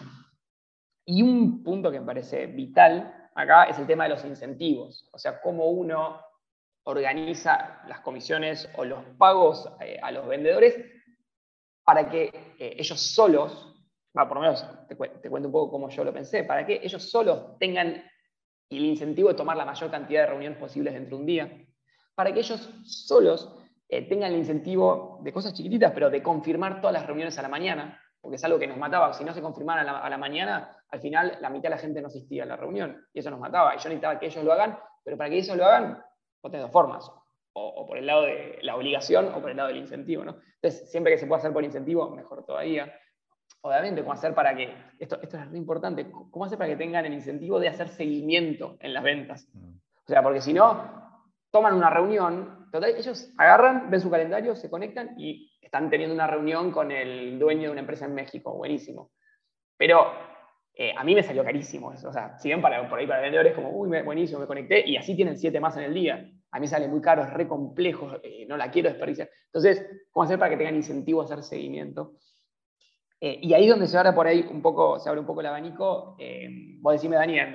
[1.12, 5.18] Y un punto que me parece vital acá es el tema de los incentivos, o
[5.18, 6.20] sea, cómo uno
[6.84, 10.76] organiza las comisiones o los pagos eh, a los vendedores
[11.82, 12.26] para que
[12.60, 13.74] eh, ellos solos,
[14.12, 17.58] por lo menos te, cuento un poco cómo yo lo pensé, para que ellos solos
[17.58, 18.04] tengan
[18.70, 21.66] el incentivo de tomar la mayor cantidad de reuniones posibles dentro de un día,
[22.14, 23.52] para que ellos solos
[23.88, 27.48] eh, tengan el incentivo de cosas chiquititas, pero de confirmar todas las reuniones a la
[27.48, 29.12] mañana, porque es algo que nos mataba.
[29.12, 32.08] Si no se confirmara a la, mañana, al final la mitad de la gente no
[32.08, 33.74] asistía a la reunión y eso nos mataba.
[33.74, 36.02] Y yo necesitaba que ellos lo hagan, pero para que ellos lo hagan,
[36.42, 37.10] vos tenés dos formas.
[37.52, 40.24] O, por el lado de la obligación o por el lado del incentivo.
[40.24, 40.36] ¿no?
[40.62, 42.92] Entonces, siempre que se pueda hacer por incentivo, mejor todavía.
[43.62, 47.04] Obviamente, ¿cómo hacer para que, esto, esto es muy importante, cómo hacer para que tengan
[47.04, 49.48] el incentivo de hacer seguimiento en las ventas?
[49.52, 49.76] Mm.
[49.76, 51.00] O sea, porque si no,
[51.50, 56.26] toman una reunión, total, ellos agarran, ven su calendario, se conectan y están teniendo una
[56.26, 59.12] reunión con el dueño de una empresa en México, buenísimo.
[59.76, 60.12] Pero
[60.74, 62.08] eh, a mí me salió carísimo eso.
[62.08, 64.96] O sea, si ven para, por ahí para vendedores como, uy, buenísimo, me conecté, y
[64.96, 66.30] así tienen siete más en el día.
[66.52, 69.28] A mí sale muy caro, es re complejo, eh, no la quiero desperdiciar.
[69.46, 72.14] Entonces, ¿cómo hacer para que tengan incentivo a hacer seguimiento?
[73.20, 75.46] Eh, y ahí donde se abre por ahí un poco, se abre un poco el
[75.48, 76.16] abanico.
[76.80, 77.54] vos decime, Daniel,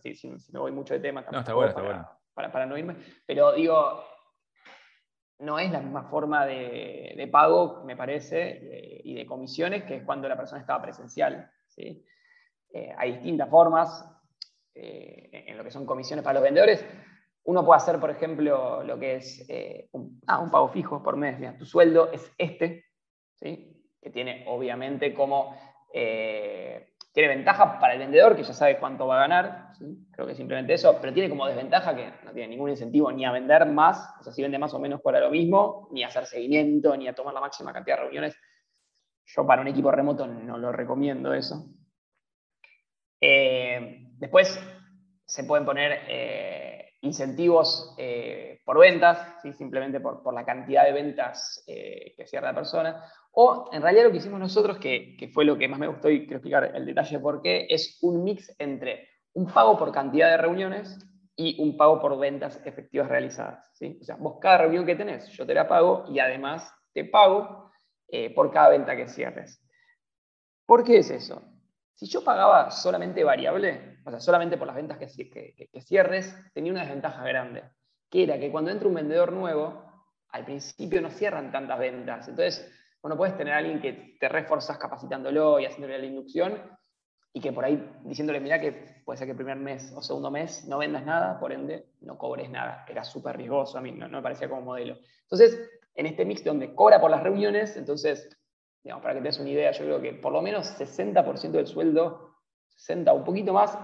[0.00, 2.08] si, me voy mucho de tema, no, está bueno, está bueno.
[2.32, 2.96] Para, para, no irme.
[3.26, 4.04] Pero digo,
[5.42, 10.28] no es la misma forma de, pago, me parece, y de comisiones que es cuando
[10.28, 11.50] la persona estaba presencial.
[11.66, 12.04] ¿sí?
[12.72, 14.08] Eh, hay distintas formas
[14.74, 16.86] eh, en lo que son comisiones para los vendedores.
[17.44, 21.16] Uno puede hacer, por ejemplo, lo que es eh, un, ah, un, pago fijo por
[21.16, 21.58] mes.
[21.58, 22.84] tu sueldo es este,
[23.34, 23.84] ¿sí?
[24.00, 25.56] que tiene obviamente como
[27.12, 29.72] tiene ventaja para el vendedor, que ya sabe cuánto va a ganar,
[30.10, 33.32] creo que simplemente eso, pero tiene como desventaja que no tiene ningún incentivo ni a
[33.32, 36.24] vender más, o sea, si vende más o menos para lo mismo, ni a hacer
[36.24, 38.36] seguimiento, ni a tomar la máxima cantidad de reuniones.
[39.26, 41.66] Yo para un equipo remoto no lo recomiendo eso.
[43.20, 44.58] Eh, después
[45.24, 46.71] se pueden poner eh,
[47.02, 53.70] incentivos eh, por ventas, simplemente por, la cantidad de ventas que cierra la persona, o
[53.72, 56.36] en realidad lo que hicimos nosotros, que, fue lo que más me gustó y quiero
[56.36, 60.98] explicar el detalle por qué, es un mix entre un pago por cantidad de reuniones
[61.34, 63.70] y un pago por ventas efectivas realizadas.
[63.74, 63.98] ¿sí?
[64.00, 67.70] O sea, vos cada reunión que tenés, yo te la pago y además te pago
[68.08, 69.66] eh, por cada venta que cierres.
[70.66, 71.42] ¿Por qué es eso?
[71.94, 75.06] Si yo pagaba solamente variable, o sea, solamente por las ventas que,
[75.70, 77.64] que, cierres, tenía una desventaja grande,
[78.10, 79.84] que era que cuando entra un vendedor nuevo,
[80.30, 82.28] al principio no cierran tantas ventas.
[82.28, 82.70] Entonces,
[83.02, 86.60] bueno, puedes tener a alguien que te reforzas capacitándolo y haciéndole la inducción
[87.34, 90.30] y que por ahí diciéndole, mira que puede ser que el primer mes o segundo
[90.30, 92.84] mes no vendas nada, por ende no cobres nada.
[92.88, 94.98] Era súper riesgoso, a mí no, me parecía como modelo.
[95.22, 95.58] Entonces,
[95.94, 98.28] en este mix donde cobra por las reuniones, entonces,
[98.82, 101.66] digamos, para que te des una idea, yo creo que por lo menos 60% del
[101.66, 102.36] sueldo,
[102.68, 103.78] 60 o un poquito más,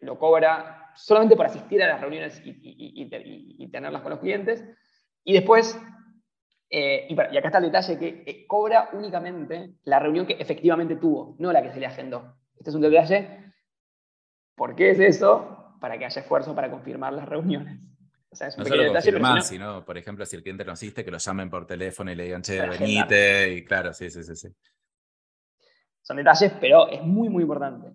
[0.00, 4.64] lo cobra solamente por asistir a las reuniones y, y tenerlas con los clientes.
[5.24, 5.78] Y después
[6.74, 11.36] eh, y, acá está el detalle que eh, cobra únicamente la reunión que efectivamente tuvo,
[11.38, 12.34] no la que se le agendó.
[12.56, 13.52] Este es un detalle.
[14.56, 15.76] ¿Por qué es eso?
[15.82, 17.78] Para que haya esfuerzo para confirmar las reuniones.
[18.32, 20.72] O sea, es un no solo detalle, confirmar, sino, por ejemplo, si el cliente no
[20.72, 24.22] asiste, que lo llamen por teléfono y le digan, che, venite, y claro, sí, sí,
[24.22, 24.48] sí, sí.
[26.00, 27.92] Son detalles, pero es muy, muy importante.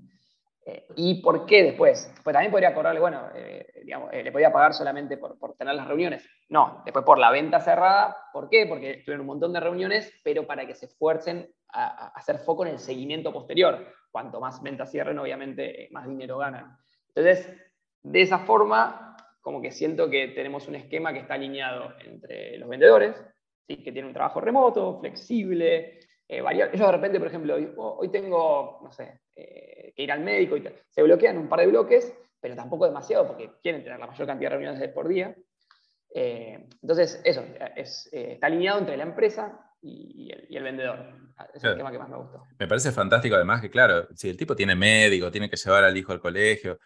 [0.65, 2.13] Eh, ¿Y por qué después?
[2.23, 5.73] Pues también podría cobrarle, bueno, eh, digamos, eh, le podía pagar solamente por, por, tener
[5.73, 6.28] las reuniones.
[6.50, 8.17] No, después por la venta cerrada.
[8.34, 8.65] ¿Por qué?
[8.67, 12.73] Porque tuvieron un montón de reuniones, pero para que se esfuercen a, hacer foco en
[12.73, 13.93] el seguimiento posterior.
[14.12, 16.78] Cuanto más ventas cierren, obviamente, más dinero ganan.
[17.15, 17.50] Entonces,
[18.04, 19.07] de esa forma,
[19.48, 23.16] como que siento que tenemos un esquema que está alineado entre los vendedores,
[23.66, 23.78] ¿sí?
[23.78, 28.92] que tienen un trabajo remoto, flexible, eh, Ellos de repente, por ejemplo, hoy, tengo, no
[28.92, 32.88] sé, eh, que ir al médico y se bloquean un par de bloques, pero tampoco
[32.88, 35.34] demasiado porque quieren tener la mayor cantidad de reuniones por día.
[36.14, 37.46] Eh, entonces, eso,
[37.78, 41.06] está alineado entre la empresa y, el, vendedor.
[41.54, 42.44] Es el tema que más me gustó.
[42.60, 45.96] Me parece fantástico además que, claro, si el tipo tiene médico, tiene que llevar al
[45.96, 46.78] hijo al colegio,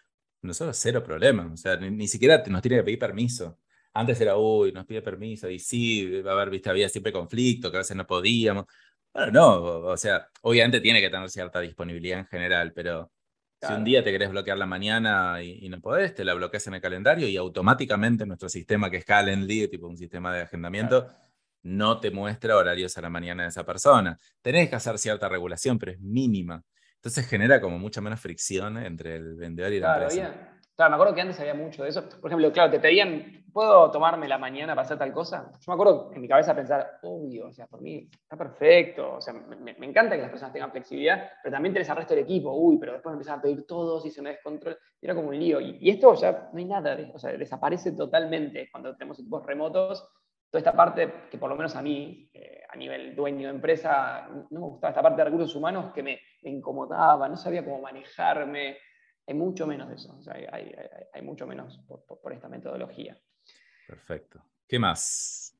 [0.42, 3.58] nosotros cero problemas, o sea, ni, siquiera nos tiene que pedir permiso.
[3.94, 7.70] Antes era, uy, nos pide permiso, y sí, va a haber, viste, había siempre conflicto,
[7.70, 8.66] que a veces no podíamos.
[9.12, 13.12] Bueno, no, o sea, obviamente tiene que tener cierta disponibilidad en general, pero
[13.60, 16.74] si un día te querés bloquear la mañana y, no podés, te la bloqueas en
[16.74, 21.06] el calendario y automáticamente nuestro sistema, que es Calendly, tipo un sistema de agendamiento,
[21.62, 24.18] no te muestra horarios a la mañana de esa persona.
[24.40, 26.64] Tenés que hacer cierta regulación, pero es mínima.
[27.02, 30.52] Entonces genera como mucha menos fricción entre el vendedor y la empresa.
[30.76, 32.08] Claro, me acuerdo que antes había mucho de eso.
[32.08, 35.50] Por ejemplo, claro, te pedían, ¿puedo tomarme la mañana para hacer tal cosa?
[35.52, 39.20] Yo me acuerdo en mi cabeza pensar, obvio, o sea, por mí está perfecto, o
[39.20, 42.54] sea, me, encanta que las personas tengan flexibilidad, pero también tenés al resto del equipo,
[42.54, 44.78] uy, pero después me empiezan a pedir todos y se me descontrola.
[45.00, 45.60] Era como un lío.
[45.60, 50.08] Y, esto ya no hay nada, o sea, desaparece totalmente cuando tenemos equipos remotos.
[50.48, 54.28] Toda esta parte que por lo menos a mí, eh, a nivel dueño de empresa,
[54.50, 57.80] no me gustaba, esta parte de recursos humanos que me, me incomodaba, no sabía cómo
[57.80, 58.76] manejarme
[59.26, 60.18] hay mucho menos de eso,
[60.50, 63.18] hay, mucho menos por, esta metodología.
[63.86, 64.42] Perfecto.
[64.66, 65.56] ¿Qué más?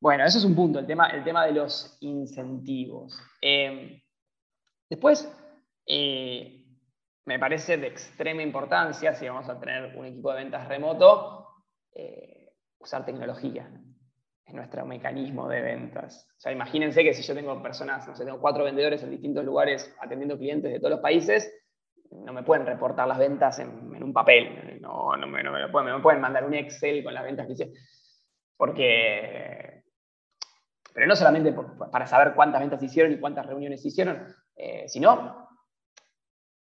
[0.00, 3.18] Bueno, eso es un punto, el tema, el tema de los incentivos.
[3.40, 4.00] Em,
[4.88, 5.30] después,
[5.86, 6.64] eh,
[7.24, 12.52] me parece de extrema importancia, si vamos a tener un equipo de ventas remoto, eh,
[12.78, 13.68] usar tecnología.
[14.46, 16.28] Es nuestro mecanismo de ventas.
[16.36, 19.44] O sea, imagínense que si yo tengo personas, no sé, tengo cuatro vendedores en distintos
[19.44, 21.52] lugares atendiendo clientes de todos los países,
[22.10, 26.54] no me pueden reportar las ventas en, un papel, no, me, lo pueden, mandar un
[26.54, 27.72] Excel con las ventas que hice,
[28.56, 29.82] porque,
[30.94, 31.52] pero no solamente
[31.90, 35.48] para saber cuántas ventas hicieron y cuántas reuniones hicieron, eh, sino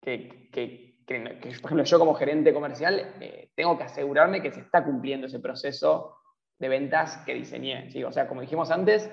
[0.01, 5.27] que, por ejemplo, yo como gerente comercial eh, tengo que asegurarme que se está cumpliendo
[5.27, 6.17] ese proceso
[6.59, 7.89] de ventas que diseñé.
[8.07, 9.11] O sea, como dijimos antes,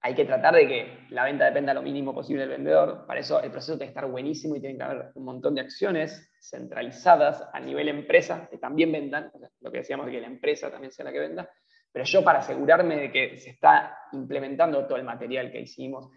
[0.00, 3.06] hay que tratar de que la venta dependa lo mínimo posible del vendedor.
[3.06, 5.62] Para eso el proceso tiene que estar buenísimo y tiene que haber un montón de
[5.62, 10.70] acciones centralizadas a nivel empresa que también vendan, lo que decíamos de que la empresa
[10.70, 11.50] también sea la que venda.
[11.90, 16.10] Pero yo para asegurarme de que se está implementando todo el material que hicimos,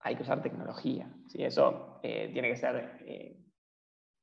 [0.00, 1.10] hay que usar tecnología.
[1.26, 1.42] ¿sí?
[1.42, 3.36] Eso eh, tiene que ser eh,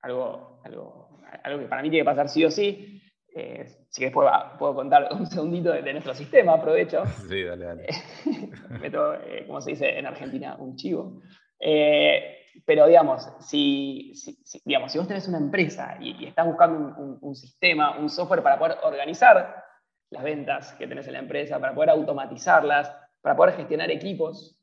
[0.01, 2.96] algo, algo, algo que para mí tiene que pasar sí o sí.
[3.35, 7.03] Eh, si que puedo, puedo, contar un segundito de, nuestro sistema, aprovecho.
[7.29, 7.87] Sí, dale, dale.
[8.81, 11.21] Meto, eh, como se dice en Argentina, un chivo.
[11.59, 12.33] Eh,
[12.65, 14.13] pero digamos si,
[14.65, 18.77] digamos, si vos tenés una empresa y, estás buscando un, sistema, un software para poder
[18.83, 19.63] organizar
[20.09, 24.59] las ventas que tenés en la empresa, para poder automatizarlas, para poder gestionar equipos,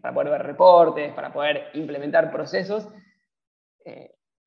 [0.00, 2.88] para poder ver reportes, para poder implementar procesos,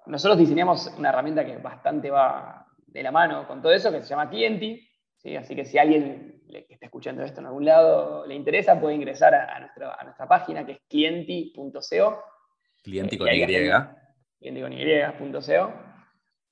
[0.06, 2.61] nosotros diseñamos una herramienta que bastante va,
[2.92, 4.88] de la mano con todo eso, que se llama Clienti.
[5.18, 5.36] ¿sí?
[5.36, 9.34] Así que si alguien que está escuchando esto en algún lado le interesa, puede ingresar
[9.34, 12.24] a, a nuestra página que es clienti.co.
[12.84, 13.46] Clienti con Y.
[14.40, 15.74] Clienti con Y.co.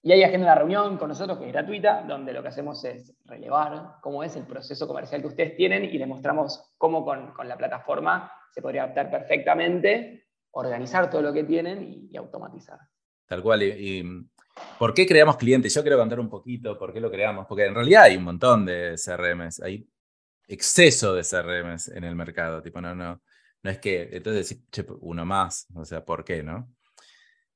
[0.02, 3.14] Y ahí agenda una reunión con nosotros que es gratuita, donde lo que hacemos es
[3.26, 7.50] relevar cómo es el proceso comercial que ustedes tienen y les mostramos cómo con, con
[7.50, 12.80] la plataforma se podría adaptar perfectamente, organizar todo lo que tienen y, automatizar.
[13.28, 13.62] Tal cual.
[13.64, 14.04] y,
[14.80, 15.74] ¿Por qué creamos clientes?
[15.74, 18.66] Yo quiero contar un poquito por qué lo creamos, porque en realidad hay un montón
[18.66, 19.88] de CRMs, hay
[20.48, 23.22] exceso de CRMs en el mercado, tipo, no, no,
[23.64, 26.74] no es que, entonces che, uno más, o sea, ¿por qué, no?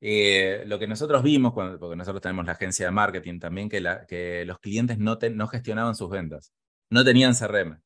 [0.02, 4.60] Eh, lo que nosotros vimos, porque nosotros tenemos la agencia de marketing también, que, los
[4.60, 6.54] clientes no, no gestionaban sus ventas,
[6.90, 7.80] no tenían CRM.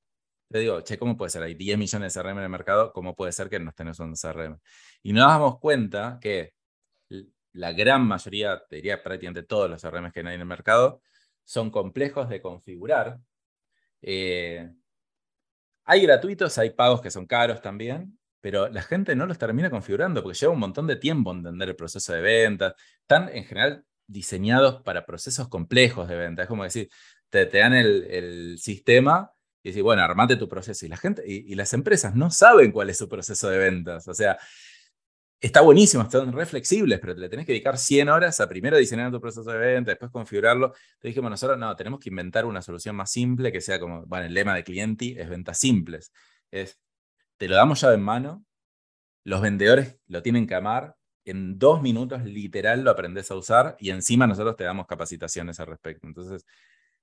[0.50, 1.44] Te digo, che, ¿cómo puede ser?
[1.44, 4.16] Hay 10 millones de CRM en el mercado, ¿cómo puede ser que no tenés un
[4.16, 4.58] CRM?
[5.04, 6.54] Y nos damos cuenta que
[7.58, 11.02] la gran mayoría, te diría prácticamente todos los CRM que hay en el mercado,
[11.44, 13.20] son complejos de configurar.
[14.02, 14.70] Eh,
[15.86, 20.22] hay gratuitos, hay pagos que son caros también, pero la gente no los termina configurando
[20.22, 22.76] porque lleva un montón de tiempo entender el proceso de venta.
[23.02, 26.44] Están en general diseñados para procesos complejos de venta.
[26.44, 26.90] Es como decir,
[27.30, 29.32] te, dan el, sistema
[29.64, 30.86] y decir, bueno, armate tu proceso.
[30.86, 34.08] Y la gente y, y, las empresas no saben cuál es su proceso de ventas.
[34.08, 34.38] O sea,
[35.40, 38.78] está buenísimo, están re flexibles, pero te le tenés que dedicar 100 horas a primero
[38.78, 40.68] diseñar tu proceso de venta, después configurarlo.
[40.68, 44.26] Entonces dijimos nosotros, no, tenemos que inventar una solución más simple que sea como, bueno,
[44.26, 46.12] el lema de clienti es ventas simples.
[46.52, 46.80] Es,
[47.38, 48.46] te lo damos llave en mano,
[49.24, 53.90] los vendedores lo tienen que amar, en dos minutos literal lo aprendes a usar y
[53.90, 56.08] encima nosotros te damos capacitaciones al respecto.
[56.08, 56.46] Entonces,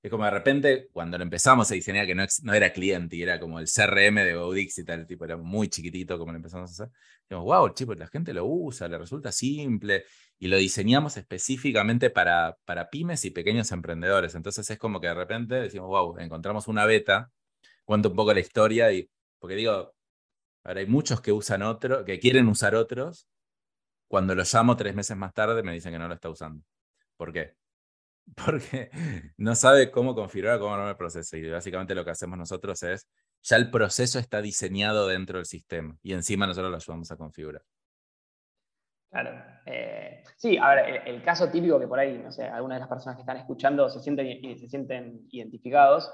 [0.05, 3.41] es como de repente, cuando lo empezamos a diseñar, que no, no era cliente, era
[3.41, 6.73] como el CRM de Godix y tal, tipo, era muy chiquitito como lo empezamos a
[6.75, 6.95] hacer.
[7.27, 10.05] Dijimos, wow, chico, la gente lo usa, le resulta simple,
[10.39, 14.35] y lo diseñamos específicamente para, para pymes y pequeños emprendedores.
[14.35, 17.31] Entonces es como que de repente decimos, wow, encontramos una beta,
[17.87, 19.95] cuento un poco la historia, y porque digo,
[20.65, 23.27] ahora hay muchos que usan otro, que quieren usar otros,
[24.07, 26.63] cuando lo llamo tres meses más tarde me dicen que no lo está usando.
[27.17, 27.55] ¿Por qué?
[28.47, 28.91] porque
[29.37, 31.37] no sabe cómo configurar, cómo armar el proceso.
[31.37, 33.09] Y básicamente lo que hacemos nosotros es,
[33.43, 37.63] ya el proceso está diseñado dentro del sistema y encima nosotros lo ayudamos a configurar.
[39.11, 39.45] Claro.
[39.67, 42.89] Eh, sí, a ver, el, caso típico que por ahí, no sé, algunas de las
[42.89, 46.13] personas que están escuchando se sienten, se sienten identificados,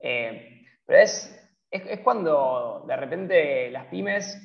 [0.00, 1.36] eh, pero es,
[1.70, 4.38] es cuando de repente las pymes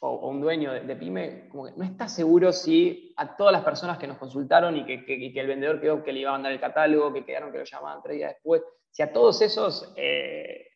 [0.00, 3.98] o, un dueño de, pyme como que no está seguro si a todas las personas
[3.98, 7.12] que nos consultaron y que, el vendedor quedó que le iba a mandar el catálogo,
[7.12, 10.66] que quedaron que lo llamaban tres días después, si a todos esos eh,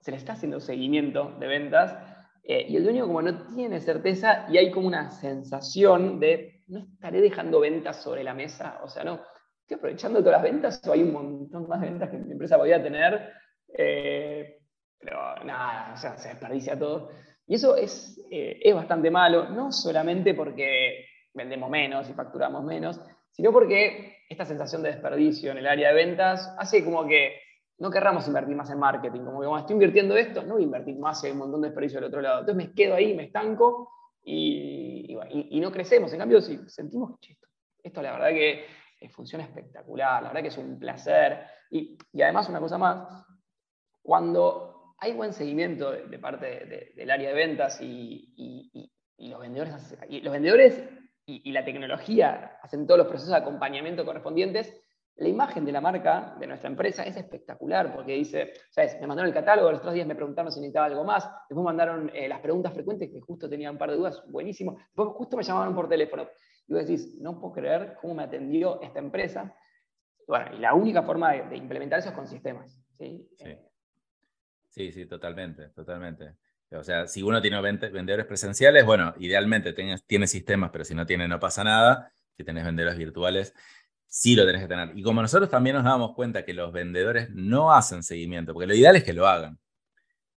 [0.00, 1.96] se le está haciendo seguimiento de ventas
[2.42, 6.80] eh, y el dueño como no tiene certeza y hay como una sensación de no
[6.80, 9.20] estaré dejando ventas sobre la mesa, o sea, no,
[9.62, 12.58] estoy aprovechando todas las ventas o hay un montón más de ventas que mi empresa
[12.58, 13.32] podía tener,
[13.76, 14.58] eh,
[14.98, 17.10] pero nada, o sea, se desperdicia todo.
[17.46, 23.00] Y eso es, eh, es bastante malo, no solamente porque vendemos menos y facturamos menos,
[23.30, 27.40] sino porque esta sensación de desperdicio en el área de ventas hace como que
[27.78, 30.96] no querramos invertir más en marketing, como que estoy invirtiendo esto, no voy a invertir
[30.96, 32.40] más y hay un montón de desperdicio del otro lado.
[32.40, 33.90] Entonces me quedo ahí, me estanco
[34.22, 35.16] y,
[35.50, 36.12] y, no crecemos.
[36.12, 37.48] En cambio, si sentimos que esto,
[37.82, 38.64] esto la verdad que
[39.10, 41.46] funciona espectacular, la verdad que es un placer.
[41.70, 43.26] Y, y además una cosa más,
[44.02, 44.73] cuando
[45.04, 50.82] hay buen seguimiento de, parte del área de ventas y, los vendedores, y los vendedores
[51.26, 54.80] y, la tecnología hacen todos los procesos de acompañamiento correspondientes,
[55.16, 58.98] la imagen de la marca, de nuestra empresa, es espectacular porque dice, ¿sabes?
[58.98, 62.10] Me mandaron el catálogo, los otros días me preguntaron si necesitaba algo más, después mandaron
[62.14, 65.42] eh, las preguntas frecuentes, que justo tenía un par de dudas, buenísimo, después justo me
[65.42, 66.26] llamaron por teléfono.
[66.66, 69.54] Y vos decís, no puedo creer cómo me atendió esta empresa.
[70.26, 72.82] Bueno, y la única forma de, implementar eso es con sistemas.
[72.96, 73.28] ¿sí?
[74.74, 76.34] Sí, sí, totalmente, totalmente.
[76.72, 81.28] O sea, si uno tiene vendedores presenciales, bueno, idealmente tiene sistemas, pero si no tiene
[81.28, 82.12] no pasa nada.
[82.36, 83.54] Si tenés vendedores virtuales,
[84.08, 84.90] sí lo tenés que tener.
[84.98, 88.74] Y como nosotros también nos damos cuenta que los vendedores no hacen seguimiento, porque lo
[88.74, 89.60] ideal es que lo hagan.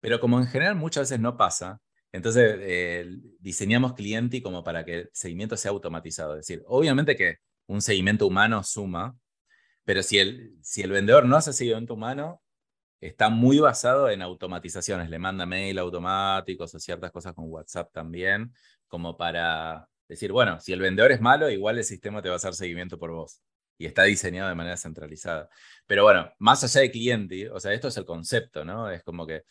[0.01, 1.80] Pero como en general muchas veces no pasa,
[2.12, 3.07] entonces eh,
[3.41, 6.34] diseñamos cliente como para que el seguimiento sea automatizado.
[6.34, 9.16] Es decir, obviamente que un seguimiento humano suma,
[9.84, 12.43] pero si el, si el vendedor no hace seguimiento humano,
[13.09, 15.11] está muy basado en automatizaciones.
[15.11, 18.52] Le manda mail automáticos o ciertas cosas con WhatsApp también,
[18.88, 22.36] como para decir, bueno, si el vendedor es malo, igual el sistema te va a
[22.36, 23.42] hacer seguimiento por vos.
[23.78, 25.48] Y está diseñado de manera centralizada.
[25.86, 28.90] Pero bueno, más allá de cliente, o sea, esto es el concepto, ¿no?
[28.90, 29.44] Es como que, es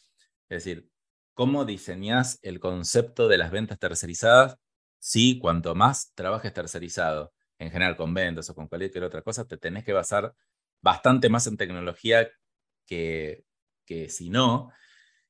[0.63, 0.89] decir,
[1.33, 4.57] ¿cómo diseñas el concepto de las ventas tercerizadas?
[4.99, 9.57] Sí, cuanto más trabajes tercerizado, en general con ventas o con cualquier otra cosa, te
[9.57, 10.33] tenés que basar
[10.81, 12.29] bastante más en tecnología
[12.85, 13.43] que,
[13.85, 14.71] que si no.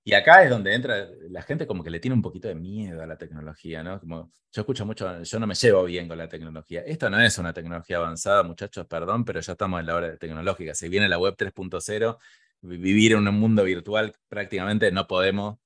[0.04, 3.02] Y acá es donde entra, la gente como que le tiene un poquito de miedo
[3.02, 4.00] a la tecnología, ¿no?
[4.00, 6.82] Como, yo escucho mucho, yo no me llevo bien con la tecnología.
[6.82, 10.76] Esto no es una tecnología avanzada, muchachos, perdón, pero ya estamos en la hora tecnológica.
[10.76, 12.18] Si viene la web 3.0,
[12.62, 15.58] vivir en un mundo virtual prácticamente no podemos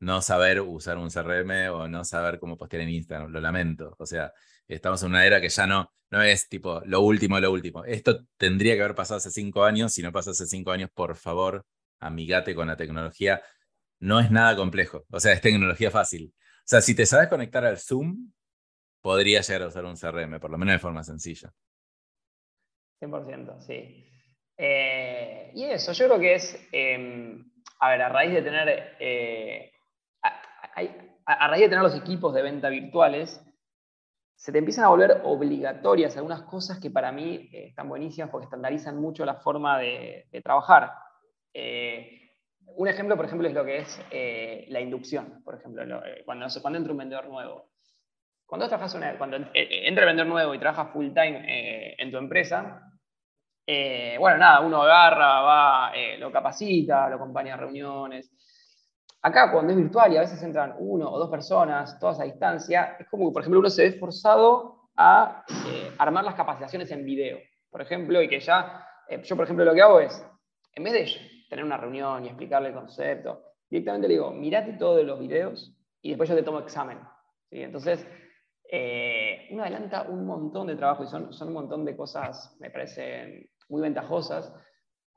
[0.00, 3.94] no saber usar un CRM o no saber cómo postear en Instagram, lo lamento.
[3.98, 4.32] O sea,
[4.74, 7.84] estamos en una era que ya no, no es tipo lo último, lo último.
[7.84, 9.92] Esto tendría que haber pasado hace cinco años.
[9.92, 11.64] Si no pasa hace cinco años, por favor,
[12.00, 13.42] amigate con la tecnología.
[14.00, 15.04] No es nada complejo.
[15.10, 16.32] O sea, es tecnología fácil.
[16.36, 18.32] O sea, si te sabes conectar al Zoom,
[19.00, 21.52] podría llegar a usar un CRM, por lo menos de forma sencilla.
[23.00, 24.04] 100%, sí.
[24.56, 29.72] Eh, y eso, yo creo que es, em, a ver, a raíz de tener, eh,
[30.22, 33.40] a, raíz de tener los equipos de venta virtuales,
[34.36, 38.44] se te empiezan a volver obligatorias algunas cosas que para mí eh, están buenísimas porque
[38.44, 40.92] estandarizan mucho la forma de, trabajar.
[41.54, 42.32] Eh,
[42.76, 45.82] un ejemplo, por ejemplo, es lo que es eh, la inducción, por ejemplo,
[46.26, 47.70] cuando, cuando entra un vendedor nuevo.
[48.44, 48.68] Cuando,
[49.18, 52.80] cuando entra vendedor nuevo y trabaja full time en tu empresa,
[54.20, 58.30] bueno, nada, uno agarra, va, lo capacita, lo acompaña a reuniones.
[59.26, 62.96] Acá, cuando es virtual y a veces entran uno o dos personas, todas a distancia,
[62.96, 67.04] es como que, por ejemplo, uno se ve forzado a eh, armar las capacitaciones en
[67.04, 70.24] video, por ejemplo, y que ya, eh, yo, por ejemplo, lo que hago es,
[70.76, 75.04] en vez de tener una reunión y explicarle el concepto, directamente le digo, mirate todos
[75.04, 77.00] los videos y después yo te tomo examen.
[77.50, 78.06] Entonces,
[78.70, 82.70] eh, uno adelanta un montón de trabajo y son, son un montón de cosas, me
[82.70, 84.52] parecen muy ventajosas.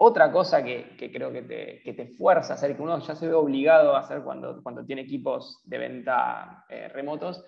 [0.02, 3.96] Otra cosa que, creo que te, fuerza a hacer, que uno ya se ve obligado
[3.96, 7.44] a hacer cuando, tiene equipos de venta eh, remotos,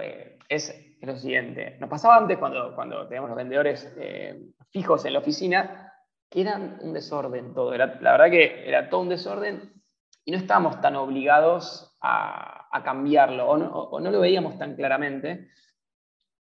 [0.00, 1.76] eh, es lo siguiente.
[1.78, 3.94] Nos pasaba antes cuando, teníamos los vendedores
[4.70, 5.92] fijos en la oficina,
[6.28, 7.76] que eran un desorden todo.
[7.76, 9.72] la verdad que era todo un desorden
[10.24, 15.50] y no estábamos tan obligados a, cambiarlo o no, lo veíamos tan claramente,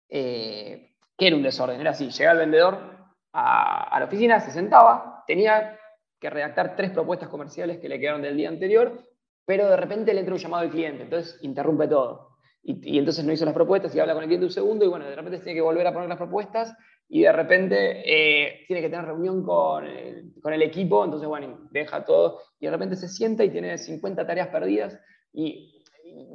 [0.10, 1.80] eh, que era un desorden.
[1.80, 2.95] Era así, llegaba el vendedor
[3.38, 5.78] a, la oficina, se sentaba, tenía
[6.20, 9.04] que redactar tres propuestas comerciales que le quedaron del día anterior,
[9.46, 12.30] pero de repente le entra un llamado del cliente, entonces interrumpe todo.
[12.64, 15.06] Y, entonces no hizo las propuestas y habla con el cliente un segundo y bueno,
[15.06, 16.76] de repente tiene que volver a poner las propuestas
[17.08, 21.68] y de repente eh, tiene que tener reunión con el, con el, equipo, entonces bueno,
[21.70, 25.00] deja todo y de repente se sienta y tiene 50 tareas perdidas
[25.32, 25.84] y,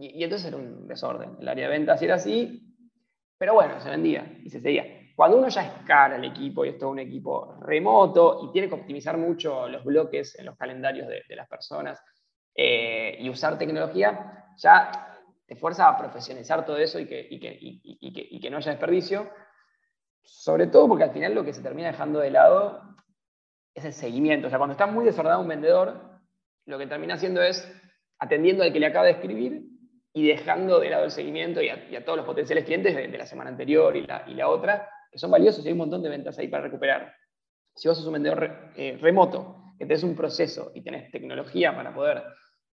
[0.01, 1.37] y, entonces era un desorden.
[1.41, 2.77] El área de ventas era así,
[3.37, 5.00] pero bueno, se vendía y se seguía.
[5.21, 8.75] Cuando uno ya escala el equipo y esto es un equipo remoto y tiene que
[8.75, 12.03] optimizar mucho los bloques en los calendarios de, las personas
[12.55, 18.71] eh, y usar tecnología, ya te fuerza a profesionalizar todo eso y que, no haya
[18.71, 19.29] desperdicio
[20.23, 22.81] sobre todo porque al final lo que se termina dejando de lado
[23.75, 24.47] es el seguimiento.
[24.47, 26.19] O sea, cuando está muy desordenado un vendedor,
[26.65, 27.71] lo que termina haciendo es
[28.19, 29.67] atendiendo al que le acaba de escribir
[30.15, 33.51] y dejando de lado el seguimiento y a, todos los potenciales clientes de, la semana
[33.51, 36.39] anterior y la, y la, otra, que son valiosos y hay un montón de ventas
[36.39, 37.13] ahí para recuperar.
[37.75, 41.95] Si vos sos un vendedor eh, remoto, que tenés un proceso y tenés tecnología para
[41.95, 42.23] poder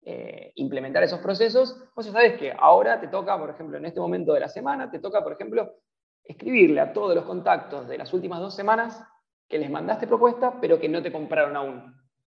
[0.02, 4.00] eh, implementar esos procesos, vos ya sabés que ahora te toca, por ejemplo, en este
[4.00, 5.74] momento de la semana, te toca, por ejemplo,
[6.24, 9.00] escribirle a todos los contactos de las últimas dos semanas
[9.48, 11.94] que les mandaste propuesta, pero que no te compraron aún.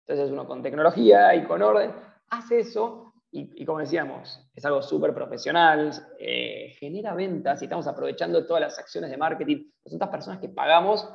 [0.05, 1.93] Entonces uno con tecnología y con orden
[2.29, 8.45] hace eso y, como decíamos, es algo súper profesional, eh, genera ventas y estamos aprovechando
[8.45, 9.69] todas las acciones de marketing.
[9.83, 11.07] Son estas personas que pagamos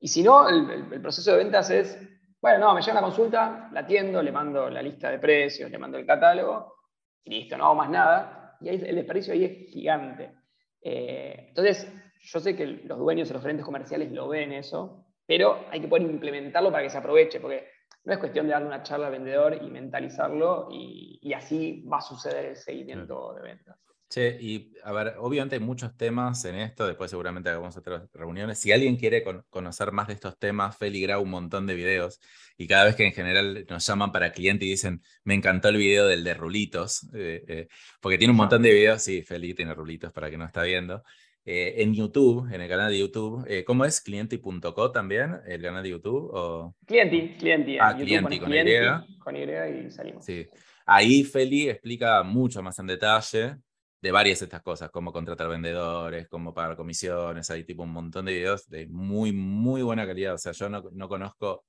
[0.00, 1.98] y si no, el, proceso de ventas es,
[2.40, 5.78] bueno, no, me llega una consulta, la atiendo, le mando la lista de precios, le
[5.78, 6.74] mando el catálogo
[7.22, 8.56] y listo, no hago más nada.
[8.62, 10.32] Y ahí, el desperdicio ahí es gigante.
[10.80, 11.86] Eh, entonces,
[12.22, 15.88] yo sé que los dueños y los gerentes comerciales lo ven eso, pero hay que
[15.88, 17.68] poder implementarlo para que se aproveche, porque
[18.04, 22.02] no es cuestión de darle una charla al vendedor y mentalizarlo y, así va a
[22.02, 23.76] suceder el seguimiento de ventas.
[24.08, 28.58] Che, y a ver, obviamente hay muchos temas en esto, después seguramente hagamos otras reuniones.
[28.58, 32.18] Si alguien quiere conocer más de estos temas, Feli graba un montón de videos
[32.58, 35.76] y cada vez que en general nos llaman para cliente y dicen, me encantó el
[35.76, 37.68] video del de rulitos, eh, eh,
[38.00, 41.04] porque tiene un montón de videos, sí, Feli tiene rulitos para que no está viendo.
[41.52, 44.00] Eh, en YouTube, en el canal de YouTube, ¿cómo es?
[44.00, 46.30] Clienti.co también, el canal de YouTube.
[46.32, 46.76] O...
[46.86, 47.76] Clienti, Clienti.
[47.80, 49.18] Ah, Clienti, con, Y.
[49.18, 50.24] Con Y y salimos.
[50.24, 50.46] Sí.
[50.86, 53.56] Ahí Feli explica mucho más en detalle
[54.00, 58.24] de varias de estas cosas, como contratar vendedores, cómo pagar comisiones, hay tipo un montón
[58.24, 60.34] de videos de muy, muy buena calidad.
[60.34, 61.64] O sea, yo no, no conozco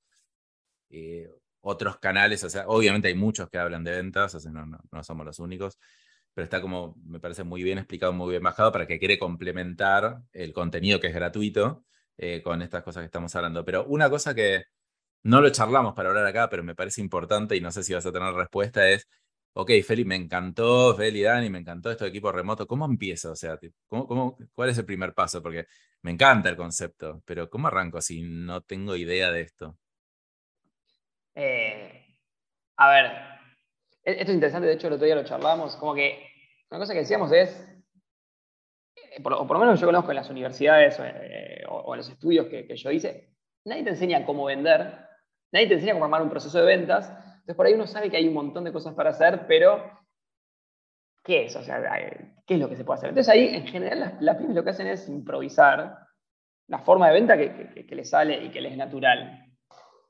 [0.89, 1.29] eh,
[1.61, 5.03] otros canales, o sea, obviamente hay muchos que hablan de ventas, o sea, no, no,
[5.03, 5.77] somos los únicos,
[6.33, 10.21] pero está como, me parece muy bien explicado, muy bien bajado para que quiere complementar
[10.33, 11.85] el contenido que es gratuito
[12.17, 13.65] eh, con estas cosas que estamos hablando.
[13.65, 14.63] Pero una cosa que
[15.23, 18.05] no lo charlamos para hablar acá, pero me parece importante y no sé si vas
[18.05, 19.07] a tener respuesta es
[19.53, 23.31] ok, Feli, me encantó, Feli, Dani, me encantó esto de equipo remoto, ¿cómo empiezo?
[23.31, 25.41] O sea, ¿cómo, cómo, cuál es el primer paso?
[25.41, 25.67] Porque
[26.01, 29.77] me encanta el concepto, pero ¿cómo arranco si no tengo idea de esto?
[31.35, 32.17] Eh,
[32.77, 33.40] a ver,
[34.03, 36.27] esto es interesante, de hecho el otro día lo charlamos, como que
[36.69, 37.67] una cosa que decíamos es,
[38.95, 42.47] eh, o por lo menos yo conozco en las universidades eh, o, en los estudios
[42.47, 43.35] que, que yo hice,
[43.65, 45.07] nadie te enseña cómo vender,
[45.51, 48.17] nadie te enseña cómo armar un proceso de ventas, entonces por ahí uno sabe que
[48.17, 49.83] hay un montón de cosas para hacer, pero
[51.23, 51.55] ¿qué es?
[51.55, 51.81] O sea,
[52.45, 53.09] ¿qué es lo que se puede hacer?
[53.09, 56.07] Entonces ahí en general las, pymes lo que hacen es improvisar
[56.67, 59.45] la forma de venta que, que, les sale y que les es natural.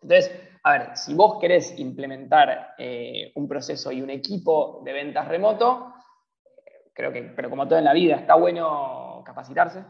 [0.01, 0.31] Entonces,
[0.64, 5.93] a ver, si vos querés implementar eh, un proceso y un equipo de ventas remoto,
[6.93, 9.84] creo que, pero como todo en la vida, está bueno capacitarse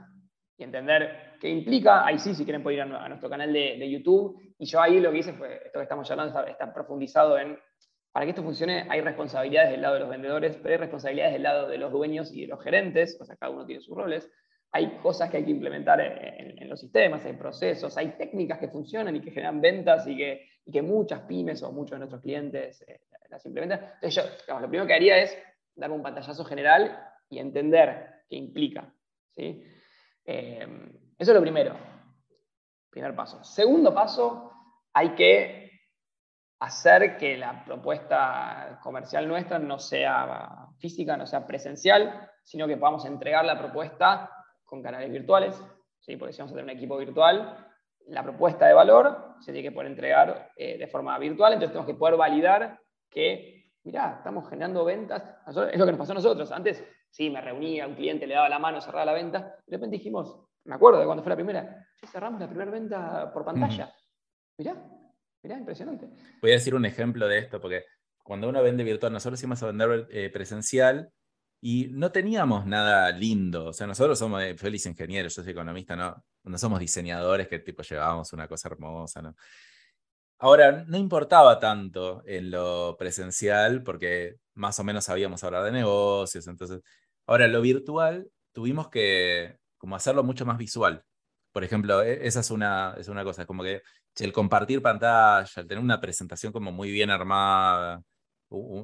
[0.58, 2.06] y entender qué implica.
[2.06, 4.40] Ahí sí, si quieren pueden ir a, nuestro canal de, de, YouTube.
[4.58, 7.58] Y yo ahí lo que hice fue, esto que estamos hablando está, profundizado en,
[8.14, 11.44] para que esto funcione, hay responsabilidades del lado de los vendedores, pero hay responsabilidades del
[11.44, 14.30] lado de los dueños y de los gerentes, o sea, cada uno tiene sus roles.
[14.72, 19.14] hay cosas que hay que implementar en, los sistemas, hay procesos, hay técnicas que funcionan
[19.18, 23.02] y que generan ventas y que, que muchas pymes o muchos de nuestros clientes eh,
[23.30, 23.94] las implementan.
[23.96, 25.38] Entonces yo, lo primero que haría es
[25.76, 27.00] darme un pantallazo general
[27.30, 28.94] y entender qué implica.
[29.30, 29.64] ¿sí?
[30.26, 30.68] Eh,
[31.18, 31.76] eso es lo primero.
[32.90, 33.44] Primer paso.
[33.44, 34.52] Segundo paso,
[34.94, 35.72] hay que
[36.60, 43.06] hacer que la propuesta comercial nuestra no sea física, no sea presencial, sino que podamos
[43.06, 44.30] entregar la propuesta
[44.64, 45.60] con canales virtuales,
[46.00, 46.18] ¿sí?
[46.18, 47.71] porque si vamos a tener un equipo virtual,
[48.08, 51.88] la propuesta de valor se tiene que poder entregar eh, de forma virtual, entonces tenemos
[51.88, 52.80] que poder validar
[53.10, 57.42] que, mirá, estamos generando ventas, es lo que nos pasó a nosotros, antes sí, me
[57.42, 61.00] reunía, un cliente le daba la mano, cerraba la venta, de repente dijimos, me acuerdo
[61.00, 63.94] de cuando fue la primera, cerramos la primera venta por pantalla,
[64.58, 64.76] mirá,
[65.44, 66.08] mirá, impresionante.
[66.42, 67.86] Voy a decir un ejemplo de esto, porque
[68.24, 71.12] cuando uno vende virtual, nosotros íbamos a vender eh, presencial,
[71.62, 73.68] y no teníamos nada lindo.
[73.68, 77.60] O sea, nosotros somos eh, felices ingenieros, yo soy economista, no, no somos diseñadores que
[77.60, 79.36] tipo llevábamos una cosa hermosa, ¿no?
[80.40, 86.48] Ahora, no importaba tanto en lo presencial porque más o menos sabíamos hablar de negocios,
[86.48, 86.82] entonces,
[87.28, 91.04] ahora lo virtual tuvimos que como hacerlo mucho más visual.
[91.52, 93.84] Por ejemplo, e, esa es una, es una cosa, como que
[94.20, 98.04] el compartir pantalla, el tener una presentación como muy bien armada,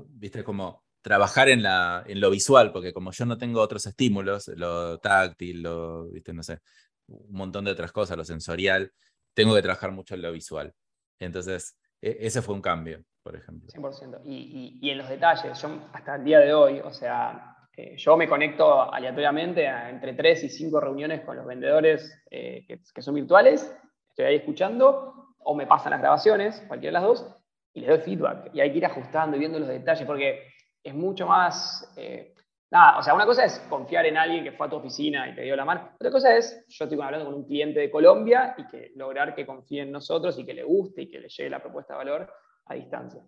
[0.09, 4.49] viste, como trabajar en, la, en lo visual, porque como yo no tengo otros estímulos,
[4.49, 6.33] lo táctil, lo, ¿viste?
[6.33, 6.59] no sé,
[7.07, 8.91] un montón de otras cosas, lo sensorial,
[9.33, 10.73] tengo que trabajar mucho en lo visual.
[11.17, 13.69] Entonces, e, ese fue un cambio, por ejemplo.
[13.69, 14.21] 100%.
[14.25, 18.17] Y, y, en los detalles, yo hasta el día de hoy, o sea, eh, yo
[18.17, 23.01] me conecto aleatoriamente a entre tres y cinco reuniones con los vendedores eh, que, que,
[23.01, 23.73] son virtuales,
[24.09, 27.33] estoy ahí escuchando, o me pasan las grabaciones, cualquiera de las dos,
[27.73, 28.53] y les doy feedback.
[28.53, 30.56] Y hay que ir ajustando y viendo los detalles, porque
[30.87, 31.91] es mucho más...
[31.97, 32.33] Eh,
[32.71, 35.35] nada, o sea, una cosa es confiar en alguien que fue a tu oficina y
[35.35, 35.91] te dio la mano.
[35.95, 39.45] Otra cosa es, yo estoy hablando con un cliente de Colombia y que lograr que
[39.45, 42.33] confíe en nosotros y que le guste y que le llegue la propuesta de valor
[42.65, 43.21] a distancia.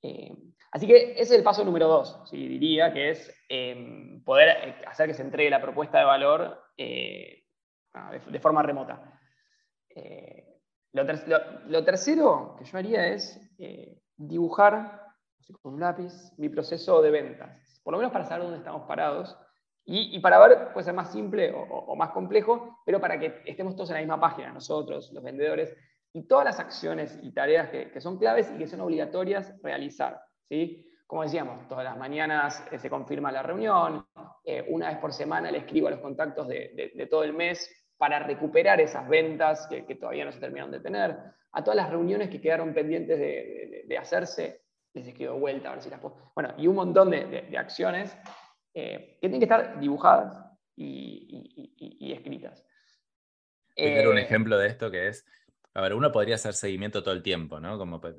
[0.00, 0.32] Eh,
[0.70, 2.36] así que ese es el paso número dos, ¿sí?
[2.36, 7.44] diría, que es em, poder eh, hacer que se entregue la propuesta de valor de,
[8.40, 9.20] forma remota.
[10.92, 11.04] Lo,
[11.66, 13.40] lo, tercero que yo haría es
[14.16, 15.02] dibujar
[15.60, 19.36] con un lápiz, mi proceso de ventas, por lo menos para saber dónde estamos parados
[19.84, 23.90] y, para ver, puede ser más simple o, más complejo, pero para que estemos todos
[23.90, 25.76] en la misma página, nosotros, los vendedores,
[26.12, 30.20] y todas las acciones y tareas que, son claves y que son obligatorias realizar.
[30.48, 30.86] ¿sí?
[31.06, 34.06] Como decíamos, todas las mañanas eh, se confirma la reunión,
[34.44, 38.18] eh, una vez por semana le escribo a los contactos de, todo el mes para
[38.18, 41.16] recuperar esas ventas que, todavía no se terminaron de tener,
[41.52, 44.62] a todas las reuniones que quedaron pendientes de, hacerse,
[44.94, 46.32] les escribo vuelta a ver si las puedo.
[46.34, 48.16] Bueno, y un montón de, acciones
[48.74, 50.44] eh, que tienen que estar dibujadas
[50.76, 52.64] y, escritas.
[53.76, 55.24] Voy un eh, ejemplo de esto que es,
[55.74, 57.78] a ver, uno podría hacer seguimiento todo el tiempo, ¿no?
[57.78, 58.14] Como, pues,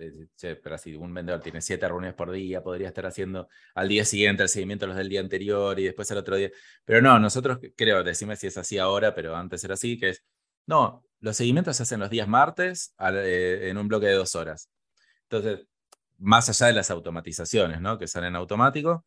[0.64, 4.42] pero si un vendedor tiene siete reuniones por día, podría estar haciendo al día siguiente
[4.42, 6.50] el seguimiento los del día anterior y después el otro día.
[6.84, 10.24] Pero no, nosotros creo, decime si es así ahora, pero antes era así, que es,
[10.66, 14.72] no, los seguimientos se hacen los días martes eh, en un bloque de dos horas.
[15.30, 15.68] Entonces,
[16.24, 18.00] más allá de las automatizaciones, ¿no?
[18.00, 19.06] Que salen automático,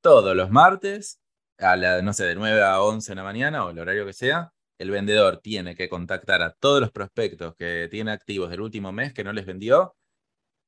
[0.00, 1.20] todos los martes,
[1.58, 4.12] a la, no sé, de 9 a 11 de la mañana o el horario que
[4.12, 8.92] sea, el vendedor tiene que contactar a todos los prospectos que tiene activos del último
[8.92, 9.96] mes que no les vendió,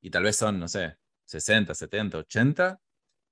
[0.01, 2.81] y tal vez son, no sé, 60, 70, 80,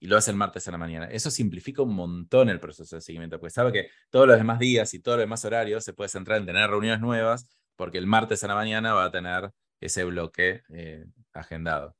[0.00, 1.06] y lo hace el martes a la mañana.
[1.06, 4.92] Eso simplifica un montón el proceso de seguimiento, porque sabe que todos los demás días
[4.94, 8.44] y todos los demás horarios se puede centrar en tener reuniones nuevas, porque el martes
[8.44, 9.50] a la mañana va a tener
[9.80, 11.96] ese bloque eh, agendado.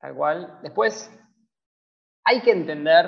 [0.00, 0.58] Tal cual.
[0.62, 1.10] Después,
[2.24, 3.06] hay que entender,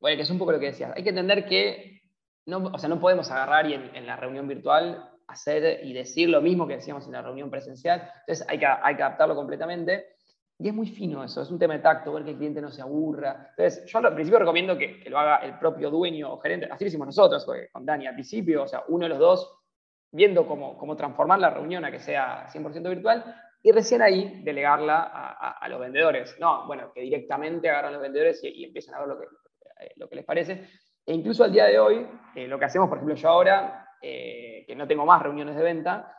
[0.00, 2.02] bueno, que es un poco lo que decías, hay que entender que
[2.46, 6.42] no, o sea, no podemos agarrar y en, la reunión virtual hacer y decir lo
[6.42, 8.10] mismo que decíamos en la reunión presencial.
[8.20, 10.08] Entonces hay que, hay que adaptarlo completamente.
[10.58, 12.70] Y es muy fino eso, es un tema de tacto, ver que el cliente no
[12.70, 13.48] se aburra.
[13.50, 16.88] Entonces, yo al principio recomiendo que, lo haga el propio dueño o gerente, así lo
[16.88, 19.58] hicimos nosotros con Dani al principio, o sea, uno de los dos
[20.12, 23.34] viendo cómo, cómo transformar la reunión a que sea 100% virtual,
[23.66, 25.00] y recién ahí delegarla
[25.58, 26.36] a, los vendedores.
[26.38, 30.06] No, bueno, que directamente agarran los vendedores y, empiezan a ver lo que, eh, lo
[30.06, 30.68] que les parece.
[31.06, 34.64] E incluso al día de hoy, eh, lo que hacemos, por ejemplo, yo ahora, eh,
[34.66, 36.14] que no tengo más reuniones de venta,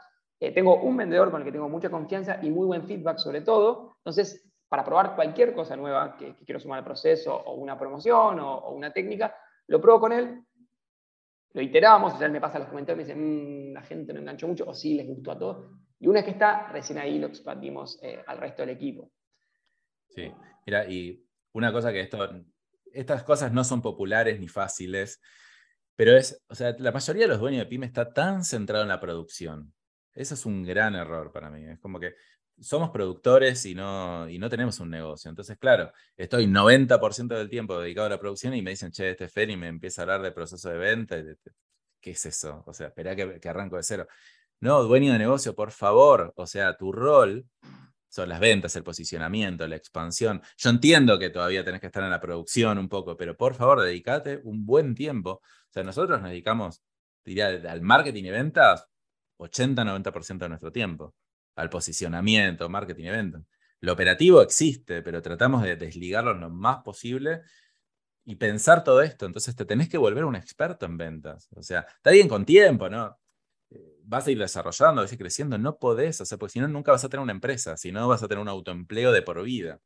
[0.56, 3.98] tengo un vendedor con el que tengo mucha confianza y muy buen feedback sobre todo.
[3.98, 8.72] Entonces, para probar cualquier cosa nueva que, quiero sumar al proceso, o una promoción, o,
[8.72, 9.36] una técnica,
[9.68, 10.44] lo pruebo con él,
[11.54, 14.14] lo iteramos, o sea, él me pasa los comentarios y me dice, mm, la gente
[14.14, 15.85] no enganchó mucho, o sí, les gustó a todos.
[16.00, 19.12] Y una que está, recién ahí lo expandimos eh, al resto del equipo.
[20.10, 20.32] Sí,
[20.66, 22.30] mira, y una cosa que esto,
[22.94, 25.22] estas cosas no son populares ni fáciles.
[25.96, 28.90] Pero es, o sea, la mayoría de los dueños de pyme está tan centrado en
[28.90, 29.74] la producción.
[30.14, 31.64] Eso es un gran error para mí.
[31.66, 32.16] Es como que
[32.60, 35.30] somos productores y no, y no tenemos un negocio.
[35.30, 39.28] Entonces, claro, estoy 90% del tiempo dedicado a la producción y me dicen, che, este
[39.30, 41.18] Fer y me empieza a hablar de proceso de venta.
[42.02, 42.64] ¿Qué es eso?
[42.66, 44.08] O sea, espera que arranco de cero.
[44.62, 46.34] No, dueño de negocio, por favor.
[46.36, 47.46] O sea, tu rol
[48.10, 50.42] son las ventas, el posicionamiento, la expansión.
[50.58, 53.82] Yo entiendo que todavía tenés que estar en la producción un poco, pero por favor,
[53.82, 55.32] dedícate un buen tiempo.
[55.42, 56.82] O sea, nosotros nos dedicamos,
[57.26, 58.88] diría, al marketing y ventas
[59.38, 61.14] 80-90% de nuestro tiempo
[61.56, 63.46] al posicionamiento, marketing, evento.
[63.82, 67.42] Lo operativo existe, pero tratamos de desligarlo lo más posible
[68.26, 69.26] y pensar todo esto.
[69.26, 71.50] Entonces te tenés que volver un experto en ventas.
[71.56, 73.18] O sea, está bien con tiempo, ¿no?
[73.76, 76.68] Eh, vas a ir desarrollando, vas a ir creciendo, no podés, sea, porque si no,
[76.68, 79.42] nunca vas a tener una empresa, si no, vas a tener un autoempleo de por
[79.44, 79.80] vida.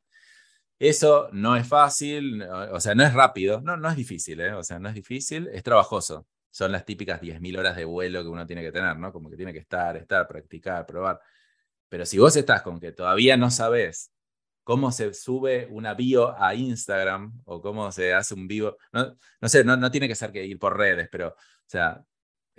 [0.78, 4.54] Eso no es fácil, o sea, no es rápido, no, no es difícil, ¿eh?
[4.54, 6.26] o sea, no es difícil, es trabajoso.
[6.50, 9.12] Son las típicas 10.000 horas de vuelo que uno tiene que tener, ¿no?
[9.12, 11.20] Como que tiene que estar, estar, practicar, probar.
[11.88, 14.12] Pero si vos estás con que todavía no sabes
[14.64, 19.48] cómo se sube una bio a Instagram o cómo se hace un vivo, no, no
[19.48, 21.34] sé, no, no tiene que ser que ir por redes, pero, o
[21.66, 22.02] sea,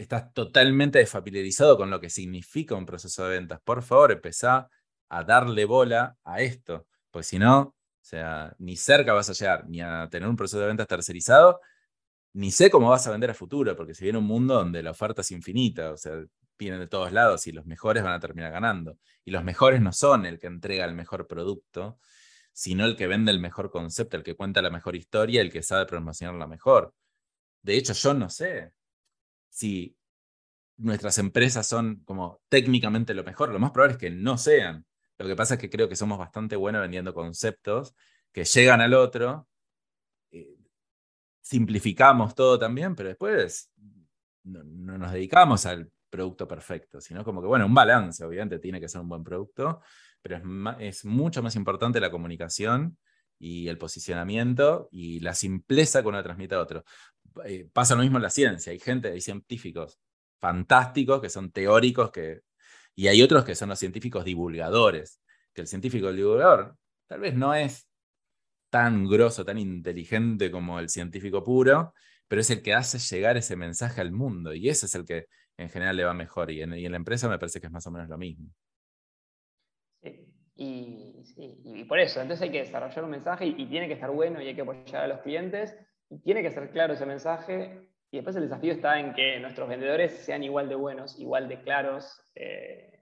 [0.04, 3.60] estás totalmente desfamiliarizado con lo que significa un proceso de ventas.
[3.64, 4.70] Por favor, empezá
[5.10, 9.68] a darle bola a esto, porque si no, o sea, ni cerca vas a llegar
[9.68, 11.60] ni a tener un proceso de ventas tercerizado,
[12.34, 14.92] ni sé cómo vas a vender a futuro, porque si viene un mundo donde la
[14.92, 16.14] oferta es infinita, o sea,
[16.58, 18.98] vienen de todos lados y los mejores van a terminar ganando.
[19.26, 22.00] Y los mejores no son el que entrega el mejor producto,
[22.54, 25.64] sino el que vende el mejor concepto, el que cuenta la mejor historia, el que
[25.64, 26.94] sabe promocionarla mejor.
[27.62, 28.74] De hecho, yo no sé
[29.52, 29.96] si
[30.78, 33.52] nuestras empresas son como técnicamente lo mejor.
[33.52, 34.86] Lo más probable es que no sean.
[35.20, 37.94] Lo que pasa es que creo que somos bastante buenos vendiendo conceptos
[38.32, 39.48] que llegan al otro.
[40.32, 40.58] Eh,
[41.42, 43.72] simplificamos todo también, pero después
[44.44, 48.80] no, no nos dedicamos al producto perfecto, sino como que, bueno, un balance, obviamente tiene
[48.80, 49.82] que ser un buen producto,
[50.22, 50.44] pero es,
[50.80, 52.98] es mucho más importante la comunicación
[53.40, 56.84] y el posicionamiento y la simpleza que uno transmite a otro.
[57.46, 60.00] Eh, pasa lo mismo en la ciencia, hay gente, hay científicos
[60.40, 62.42] fantásticos que son teóricos que,
[62.96, 65.22] y hay otros que son los científicos divulgadores,
[65.54, 66.76] que el científico divulgador
[67.08, 67.88] tal vez no es
[68.70, 71.94] tan grosso, tan inteligente como el científico puro,
[72.28, 75.28] pero es el que hace llegar ese mensaje al mundo y ese es el que
[75.58, 76.50] en general le va mejor.
[76.50, 78.50] Y en, la empresa me parece que es más o menos lo mismo.
[80.56, 84.48] y, por eso, entonces hay que desarrollar un mensaje y, tiene que estar bueno y
[84.48, 85.76] hay que apoyar a los clientes
[86.12, 87.88] y tiene que ser claro ese mensaje.
[88.12, 91.62] Y después el desafío está en que nuestros vendedores sean igual de buenos, igual de
[91.62, 93.00] claros eh,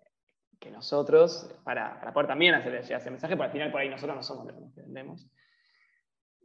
[0.60, 4.16] que nosotros para, para, poder también hacer ese mensaje, porque al final por ahí nosotros
[4.16, 5.28] no somos los que vendemos.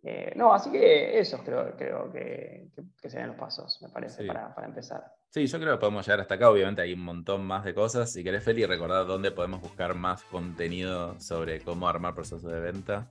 [0.02, 2.68] Eh, no, así que esos creo, creo que,
[3.02, 5.02] serían los pasos, me parece, para, para, empezar.
[5.30, 6.50] Sí, yo creo que podemos llegar hasta acá.
[6.50, 8.12] Obviamente hay un montón más de cosas.
[8.12, 13.10] Si querés, Feli, recordar dónde podemos buscar más contenido sobre cómo armar procesos de venta.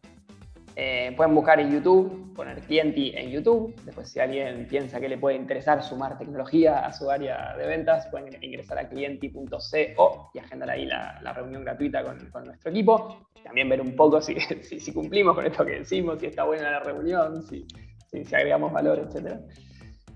[0.76, 3.76] Eh, pueden buscar en YouTube, poner Clienti en YouTube.
[3.84, 8.08] Después, si alguien piensa que le puede interesar sumar tecnología a su área de ventas,
[8.08, 13.30] pueden ingresar a clienti.co y agendar ahí la, reunión gratuita con, nuestro equipo.
[13.44, 16.80] También ver un poco si, si, cumplimos con esto que decimos, si está buena la
[16.80, 17.68] reunión, si,
[18.12, 19.40] si, agregamos valor, etc.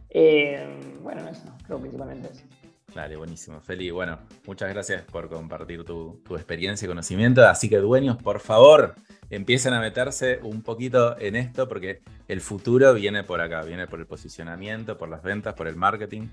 [0.10, 2.46] Eh, bueno, eso, creo principalmente eso.
[2.94, 3.60] Dale, buenísimo.
[3.60, 7.46] Feli, bueno, muchas gracias por compartir tu, experiencia y conocimiento.
[7.46, 8.96] Así que, dueños, por favor,
[9.30, 14.00] empiecen a meterse un poquito en esto porque el futuro viene por acá, viene por
[14.00, 16.30] el posicionamiento, por las ventas, por el marketing.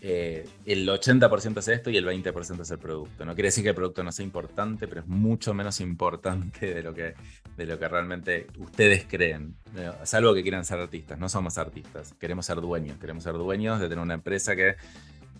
[0.00, 3.24] Eh, el 80% es esto y el 20% es el producto.
[3.24, 6.82] No quiere decir que el producto no sea importante, pero es mucho menos importante de
[6.84, 7.14] lo que,
[7.56, 9.56] de lo que realmente ustedes creen.
[10.04, 13.88] Salvo que quieran ser artistas, no somos artistas, queremos ser dueños, queremos ser dueños de
[13.88, 14.76] tener una empresa que,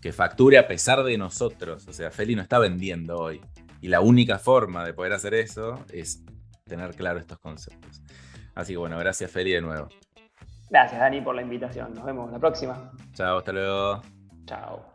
[0.01, 1.87] que facture a pesar de nosotros.
[1.89, 3.41] O sea, Feli no está vendiendo hoy.
[3.81, 6.25] Y la única forma de poder hacer eso es
[6.65, 8.03] tener claro estos conceptos.
[8.55, 9.89] Así que bueno, gracias Feli de nuevo.
[10.71, 11.95] Gracias Dani por la invitación.
[11.95, 12.93] Nos vemos la próxima.
[13.15, 14.03] Chao, hasta luego.
[14.47, 14.93] Chao.